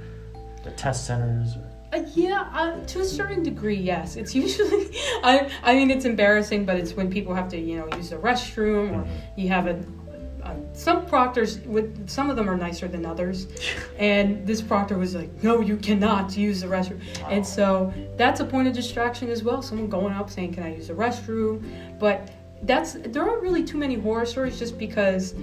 the 0.64 0.72
test 0.72 1.06
centers? 1.06 1.56
Uh, 1.94 2.04
yeah, 2.16 2.50
uh, 2.54 2.80
to 2.86 3.02
a 3.02 3.06
certain 3.06 3.44
degree, 3.44 3.76
yes. 3.76 4.16
It's 4.16 4.34
usually, 4.34 4.90
I, 5.24 5.50
I 5.64 5.76
mean, 5.76 5.92
it's 5.92 6.06
embarrassing, 6.06 6.66
but 6.66 6.78
it's 6.78 6.94
when 6.94 7.10
people 7.10 7.34
have 7.36 7.50
to, 7.50 7.58
you 7.58 7.78
know, 7.80 7.88
use 7.98 8.10
the 8.12 8.16
restroom 8.18 8.92
or 8.92 9.04
Mhm. 9.04 9.08
you 9.38 9.50
have 9.50 9.68
a, 9.68 9.84
a. 10.44 10.56
Some 10.74 11.06
proctors, 11.06 11.60
with 11.60 12.10
some 12.10 12.30
of 12.30 12.36
them 12.38 12.50
are 12.50 12.56
nicer 12.58 12.88
than 12.88 13.06
others, 13.06 13.48
and 14.00 14.46
this 14.48 14.62
proctor 14.62 14.98
was 14.98 15.16
like, 15.16 15.32
"No, 15.44 15.60
you 15.62 15.76
cannot 15.78 16.38
use 16.38 16.62
the 16.62 16.68
restroom," 16.68 17.00
Oh. 17.24 17.28
and 17.30 17.46
so 17.46 17.94
that's 18.18 18.40
a 18.42 18.46
point 18.46 18.68
of 18.70 18.74
distraction 18.74 19.30
as 19.30 19.44
well. 19.44 19.62
Someone 19.62 19.90
going 19.90 20.14
up 20.14 20.30
saying, 20.30 20.54
"Can 20.54 20.64
I 20.64 20.76
use 20.76 20.88
the 20.88 20.94
restroom?" 20.94 21.64
But 22.00 22.30
that's 22.64 22.94
there 22.94 23.28
aren't 23.28 23.42
really 23.42 23.64
too 23.64 23.78
many 23.78 23.96
horror 23.96 24.26
stories, 24.26 24.60
just 24.60 24.78
because. 24.78 25.36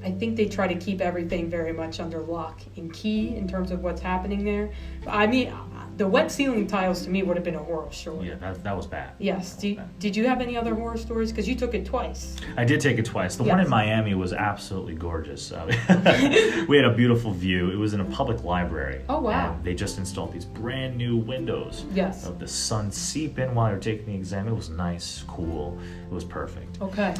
I 0.00 0.12
think 0.12 0.36
they 0.36 0.46
try 0.46 0.68
to 0.68 0.76
keep 0.76 1.00
everything 1.00 1.50
very 1.50 1.72
much 1.72 1.98
under 1.98 2.20
lock 2.20 2.60
and 2.76 2.92
key 2.94 3.34
in 3.34 3.48
terms 3.48 3.72
of 3.72 3.82
what's 3.82 4.00
happening 4.00 4.44
there. 4.44 4.70
I 5.08 5.26
mean, 5.26 5.52
the 5.98 6.06
wet 6.06 6.30
ceiling 6.30 6.68
tiles 6.68 7.02
to 7.02 7.10
me 7.10 7.24
would 7.24 7.36
have 7.36 7.44
been 7.44 7.56
a 7.56 7.62
horror 7.62 7.90
story. 7.90 8.28
Yeah, 8.28 8.36
that, 8.36 8.62
that 8.62 8.76
was 8.76 8.86
bad. 8.86 9.14
Yes. 9.18 9.56
That 9.56 9.66
was 9.66 9.76
bad. 9.78 9.98
did 9.98 10.14
you 10.14 10.28
have 10.28 10.40
any 10.40 10.56
other 10.56 10.72
horror 10.74 10.96
stories? 10.96 11.32
Because 11.32 11.48
you 11.48 11.56
took 11.56 11.74
it 11.74 11.84
twice. 11.84 12.36
I 12.56 12.64
did 12.64 12.80
take 12.80 12.98
it 12.98 13.04
twice. 13.04 13.34
The 13.34 13.42
one 13.42 13.58
in 13.58 13.68
Miami 13.68 14.14
was 14.14 14.32
absolutely 14.32 14.94
gorgeous. 14.94 15.50
Uh, 15.50 15.66
we 16.68 16.76
had 16.76 16.86
a 16.86 16.94
beautiful 16.94 17.32
view. 17.32 17.70
It 17.72 17.76
was 17.76 17.94
in 17.94 18.00
a 18.00 18.04
public 18.04 18.44
library. 18.44 19.02
Oh, 19.08 19.18
wow. 19.18 19.58
They 19.64 19.74
just 19.74 19.98
installed 19.98 20.32
these 20.32 20.44
brand 20.44 20.96
new 20.96 21.16
windows. 21.16 21.84
Yes. 21.92 22.24
Of 22.24 22.38
the 22.38 22.48
sun 22.48 22.92
seep 22.92 23.40
in 23.40 23.52
while 23.56 23.68
you're 23.70 23.80
taking 23.80 24.06
the 24.06 24.14
exam. 24.14 24.46
It 24.46 24.54
was 24.54 24.68
nice, 24.70 25.24
cool. 25.26 25.76
It 26.10 26.14
was 26.14 26.24
perfect. 26.24 26.80
Okay. 26.80 27.14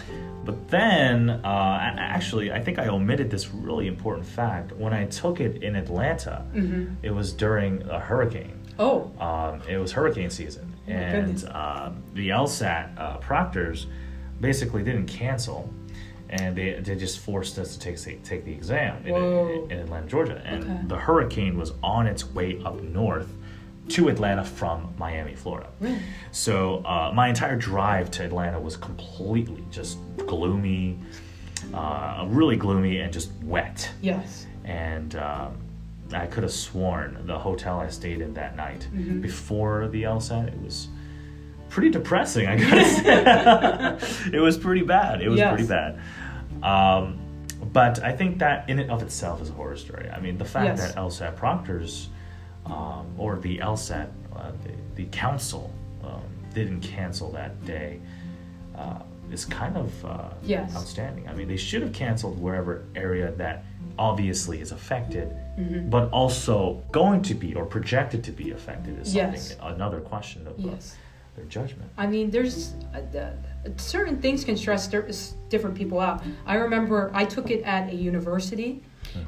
But 0.44 0.68
then, 0.68 1.28
uh, 1.30 1.78
actually, 1.98 2.50
I 2.52 2.60
think 2.60 2.78
I 2.78 2.88
omitted 2.88 3.30
this 3.30 3.52
really 3.52 3.86
important 3.86 4.26
fact. 4.26 4.72
When 4.72 4.94
I 4.94 5.04
took 5.06 5.40
it 5.40 5.62
in 5.62 5.76
Atlanta, 5.76 6.44
Mm-hmm. 6.54 6.94
it 7.02 7.10
was 7.10 7.32
during 7.34 7.82
a 7.88 7.98
hurricane. 8.00 8.58
Oh. 8.78 9.10
Um, 9.20 9.60
it 9.68 9.76
was 9.76 9.92
hurricane 9.92 10.30
season, 10.30 10.72
Oh 10.88 10.92
and 10.92 11.44
um, 11.50 12.02
the 12.14 12.30
LSAT 12.30 12.98
uh, 12.98 13.16
proctors 13.18 13.86
basically 14.40 14.82
didn't 14.84 15.06
cancel, 15.06 15.68
and 16.30 16.56
they, 16.56 16.74
they 16.80 16.94
just 16.94 17.18
forced 17.18 17.58
us 17.58 17.76
to 17.76 17.78
take 17.80 18.24
take 18.24 18.44
the 18.44 18.52
exam 18.52 19.04
in, 19.04 19.12
Whoa. 19.12 19.66
in 19.70 19.78
Atlanta, 19.80 20.06
Georgia. 20.06 20.40
And 20.46 20.62
Okay. 20.64 20.80
the 20.86 20.96
hurricane 20.96 21.58
was 21.58 21.72
on 21.82 22.06
its 22.06 22.24
way 22.32 22.62
up 22.64 22.80
north 22.80 23.30
to 23.88 24.08
Atlanta 24.08 24.44
from 24.44 24.92
Miami, 24.98 25.34
Florida. 25.34 25.68
Really? 25.80 25.98
So 26.30 26.84
uh, 26.84 27.12
my 27.14 27.28
entire 27.28 27.56
drive 27.56 28.10
to 28.12 28.24
Atlanta 28.24 28.60
was 28.60 28.76
completely 28.76 29.64
just 29.70 29.98
gloomy, 30.26 30.98
uh, 31.74 32.24
really 32.28 32.56
gloomy 32.56 32.98
and 32.98 33.12
just 33.12 33.30
wet. 33.42 33.90
Yes. 34.00 34.46
And 34.64 35.16
um, 35.16 35.56
I 36.12 36.26
could 36.26 36.42
have 36.42 36.52
sworn 36.52 37.18
the 37.26 37.38
hotel 37.38 37.80
I 37.80 37.88
stayed 37.88 38.20
in 38.20 38.34
that 38.34 38.56
night 38.56 38.86
Mhm. 38.94 39.22
before 39.22 39.88
the 39.88 40.02
LSAT, 40.04 40.48
it 40.48 40.60
was 40.62 40.88
pretty 41.70 41.90
depressing. 41.90 42.46
I 42.46 42.56
gotta 42.56 43.98
say, 44.00 44.30
it 44.32 44.40
was 44.40 44.56
pretty 44.58 44.82
bad. 44.82 45.22
It 45.22 45.28
was 45.28 45.38
Yes. 45.38 45.54
pretty 45.54 45.68
bad. 45.68 45.98
Um, 46.62 47.18
but 47.72 48.02
I 48.02 48.12
think 48.12 48.38
that 48.38 48.68
in 48.70 48.78
and 48.78 48.90
of 48.90 49.02
itself 49.02 49.42
is 49.42 49.50
a 49.50 49.52
horror 49.52 49.76
story. 49.76 50.08
I 50.10 50.20
mean, 50.20 50.38
the 50.38 50.44
fact 50.44 50.78
Yes. 50.78 50.92
that 50.94 50.96
LSAT 51.00 51.36
proctors 51.36 52.08
um, 52.70 53.06
or 53.16 53.36
the 53.38 53.58
LSAT, 53.58 54.08
uh, 54.36 54.50
the, 54.64 55.02
the 55.02 55.04
council, 55.10 55.72
um, 56.04 56.22
didn't 56.54 56.80
cancel 56.80 57.30
that 57.32 57.64
day 57.64 58.00
uh, 58.76 59.00
is 59.32 59.44
kind 59.44 59.76
of 59.76 60.04
uh, 60.04 60.28
Yes. 60.42 60.74
outstanding. 60.74 61.28
I 61.28 61.34
mean, 61.34 61.48
they 61.48 61.56
should 61.56 61.82
have 61.82 61.92
canceled 61.92 62.40
wherever 62.40 62.84
area 62.94 63.32
that 63.32 63.64
obviously 63.98 64.60
is 64.60 64.72
affected, 64.72 65.28
Mhm. 65.58 65.90
but 65.90 66.08
also 66.10 66.82
going 66.92 67.20
to 67.22 67.34
be 67.34 67.54
or 67.54 67.64
projected 67.66 68.22
to 68.24 68.32
be 68.32 68.52
affected 68.52 68.98
is 69.00 69.12
something 69.12 69.32
Yes. 69.34 69.56
another 69.62 70.00
question 70.00 70.46
of 70.46 70.54
uh, 70.64 70.70
Yes. 70.70 70.96
their 71.36 71.44
judgment. 71.46 71.90
I 71.98 72.06
mean, 72.06 72.30
there's 72.30 72.74
uh, 72.94 73.30
certain 73.76 74.20
things 74.22 74.44
can 74.44 74.56
stress 74.56 74.88
different 75.48 75.76
people 75.76 75.98
out. 76.00 76.22
I 76.46 76.54
remember 76.56 77.10
I 77.12 77.24
took 77.24 77.50
it 77.50 77.62
at 77.64 77.90
a 77.90 77.94
university, 77.94 78.82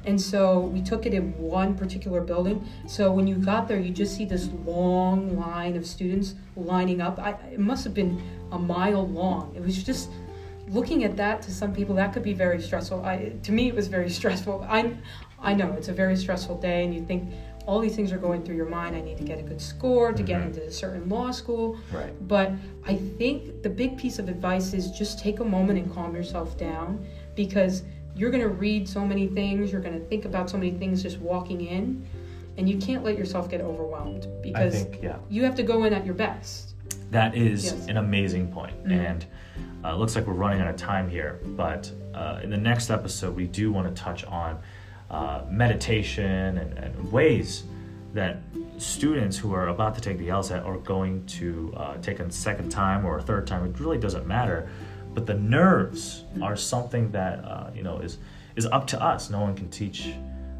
and 0.04 0.20
so 0.20 0.60
we 0.60 0.80
took 0.82 1.06
it 1.06 1.14
in 1.14 1.32
one 1.38 1.74
particular 1.74 2.20
building. 2.20 2.66
So 2.86 3.12
when 3.12 3.26
you 3.26 3.36
got 3.36 3.68
there, 3.68 3.78
you 3.78 3.90
just 3.90 4.16
see 4.16 4.24
this 4.24 4.48
long 4.64 5.38
line 5.38 5.76
of 5.76 5.86
students 5.86 6.34
lining 6.56 7.00
up. 7.00 7.18
I, 7.18 7.30
it 7.52 7.60
must 7.60 7.84
have 7.84 7.94
been 7.94 8.20
a 8.52 8.58
mile 8.58 9.06
long. 9.08 9.52
It 9.56 9.62
was 9.62 9.82
just 9.82 10.10
looking 10.68 11.04
at 11.04 11.16
that 11.16 11.42
to 11.42 11.50
some 11.52 11.74
people 11.74 11.94
that 11.96 12.12
could 12.12 12.22
be 12.22 12.32
very 12.32 12.60
stressful. 12.62 13.04
I, 13.04 13.32
to 13.42 13.52
me, 13.52 13.68
it 13.68 13.74
was 13.74 13.88
very 13.88 14.10
stressful. 14.20 14.66
I, 14.68 14.96
I 15.40 15.54
know 15.54 15.72
it's 15.72 15.88
a 15.88 15.92
very 15.92 16.16
stressful 16.16 16.60
day, 16.60 16.84
and 16.84 16.94
you 16.94 17.04
think 17.04 17.32
all 17.66 17.78
these 17.78 17.94
things 17.94 18.10
are 18.12 18.18
going 18.18 18.42
through 18.42 18.56
your 18.56 18.68
mind. 18.68 18.96
I 18.96 19.00
need 19.00 19.18
to 19.18 19.24
get 19.24 19.38
a 19.38 19.42
good 19.42 19.60
score 19.60 20.12
to 20.12 20.22
get 20.22 20.40
Mhm. 20.40 20.46
into 20.46 20.64
a 20.64 20.70
certain 20.70 21.08
law 21.08 21.30
school. 21.30 21.76
Right. 21.92 22.12
But 22.26 22.52
I 22.86 22.96
think 22.96 23.62
the 23.62 23.68
big 23.68 23.96
piece 23.98 24.18
of 24.18 24.28
advice 24.28 24.72
is 24.72 24.90
just 24.90 25.18
take 25.18 25.40
a 25.40 25.44
moment 25.44 25.78
and 25.78 25.92
calm 25.92 26.14
yourself 26.16 26.56
down 26.58 27.04
because 27.36 27.82
you're 28.14 28.30
going 28.30 28.42
to 28.42 28.48
read 28.48 28.88
so 28.88 29.04
many 29.04 29.28
things, 29.28 29.72
you're 29.72 29.80
going 29.80 29.98
to 29.98 30.04
think 30.06 30.24
about 30.24 30.50
so 30.50 30.58
many 30.58 30.72
things 30.72 31.02
just 31.02 31.18
walking 31.18 31.60
in, 31.62 32.06
and 32.56 32.68
you 32.68 32.78
can't 32.78 33.04
let 33.04 33.16
yourself 33.16 33.48
get 33.48 33.60
overwhelmed 33.60 34.26
because 34.42 34.82
think, 34.82 35.02
yeah. 35.02 35.16
you 35.28 35.44
have 35.44 35.54
to 35.54 35.62
go 35.62 35.84
in 35.84 35.92
at 35.92 36.04
your 36.04 36.14
best. 36.14 36.74
That 37.10 37.34
is 37.36 37.64
Yes. 37.64 37.86
an 37.88 37.96
amazing 37.96 38.48
point. 38.52 38.84
Mhm. 38.84 38.92
And 38.92 39.26
uh, 39.84 39.94
it 39.94 39.98
looks 39.98 40.14
like 40.14 40.26
we're 40.26 40.34
running 40.34 40.60
out 40.60 40.68
of 40.68 40.76
time 40.76 41.08
here. 41.08 41.40
But 41.44 41.90
uh, 42.14 42.40
in 42.42 42.50
the 42.50 42.56
next 42.56 42.90
episode, 42.90 43.34
we 43.34 43.46
do 43.46 43.72
want 43.72 43.94
to 43.94 44.02
touch 44.02 44.24
on 44.24 44.58
uh, 45.10 45.42
meditation 45.50 46.58
and, 46.58 46.78
and 46.78 47.12
ways 47.12 47.64
that 48.12 48.42
students 48.78 49.36
who 49.36 49.52
are 49.54 49.68
about 49.68 49.94
to 49.94 50.00
take 50.00 50.18
the 50.18 50.28
LSAT 50.28 50.64
are 50.64 50.78
going 50.78 51.24
to 51.26 51.72
uh, 51.76 51.96
take 51.98 52.20
a 52.20 52.30
second 52.30 52.70
time 52.70 53.04
or 53.04 53.18
a 53.18 53.22
third 53.22 53.46
time. 53.46 53.64
It 53.66 53.78
really 53.80 53.98
doesn't 53.98 54.26
matter. 54.26 54.68
But 55.14 55.26
the 55.26 55.34
nerves 55.34 56.24
are 56.42 56.56
something 56.56 57.10
that 57.12 57.44
uh, 57.44 57.70
you 57.74 57.82
know 57.82 57.98
is 57.98 58.18
is 58.56 58.66
up 58.66 58.86
to 58.88 59.02
us. 59.02 59.30
No 59.30 59.40
one 59.40 59.54
can 59.54 59.68
teach, 59.70 60.14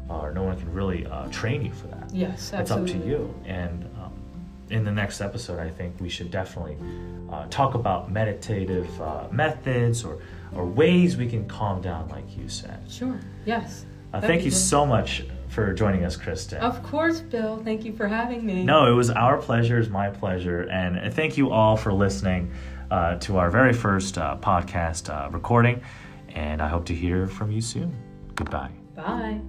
or 0.09 0.31
no 0.33 0.43
one 0.43 0.57
can 0.57 0.71
really 0.73 1.05
uh, 1.05 1.27
train 1.29 1.63
you 1.63 1.71
for 1.73 1.87
that 1.87 2.09
Yes, 2.13 2.53
absolutely. 2.53 2.91
it's 2.91 2.95
up 2.95 3.01
to 3.03 3.07
you. 3.09 3.35
And 3.45 3.83
um, 4.01 4.13
in 4.69 4.83
the 4.83 4.91
next 4.91 5.21
episode, 5.21 5.59
I 5.59 5.69
think 5.69 5.99
we 5.99 6.09
should 6.09 6.31
definitely 6.31 6.77
uh, 7.31 7.45
talk 7.49 7.75
about 7.75 8.11
meditative 8.11 9.01
uh, 9.01 9.27
methods 9.31 10.03
or, 10.03 10.19
or 10.55 10.65
ways 10.65 11.17
we 11.17 11.27
can 11.27 11.47
calm 11.47 11.81
down, 11.81 12.07
like 12.09 12.37
you 12.37 12.47
said. 12.49 12.79
Sure. 12.89 13.19
Yes. 13.45 13.85
Uh, 14.13 14.19
thank 14.21 14.43
you 14.43 14.51
great. 14.51 14.59
so 14.59 14.85
much 14.85 15.23
for 15.47 15.73
joining 15.73 16.03
us, 16.05 16.15
Kristen. 16.15 16.59
Of 16.59 16.81
course, 16.83 17.19
Bill. 17.19 17.61
Thank 17.63 17.83
you 17.85 17.93
for 17.93 18.07
having 18.07 18.45
me. 18.45 18.63
No, 18.63 18.91
it 18.91 18.95
was 18.95 19.09
our 19.09 19.37
pleasure. 19.37 19.79
It's 19.79 19.89
my 19.89 20.09
pleasure. 20.09 20.63
And 20.69 21.13
thank 21.13 21.37
you 21.37 21.51
all 21.51 21.75
for 21.77 21.91
listening 21.93 22.51
uh, 22.91 23.15
to 23.15 23.37
our 23.37 23.49
very 23.49 23.73
first 23.73 24.17
uh, 24.17 24.37
podcast 24.37 25.09
uh, 25.09 25.29
recording. 25.31 25.81
And 26.29 26.61
I 26.61 26.67
hope 26.67 26.85
to 26.85 26.93
hear 26.93 27.27
from 27.27 27.51
you 27.51 27.61
soon. 27.61 27.95
Goodbye. 28.35 28.71
Bye. 28.95 29.41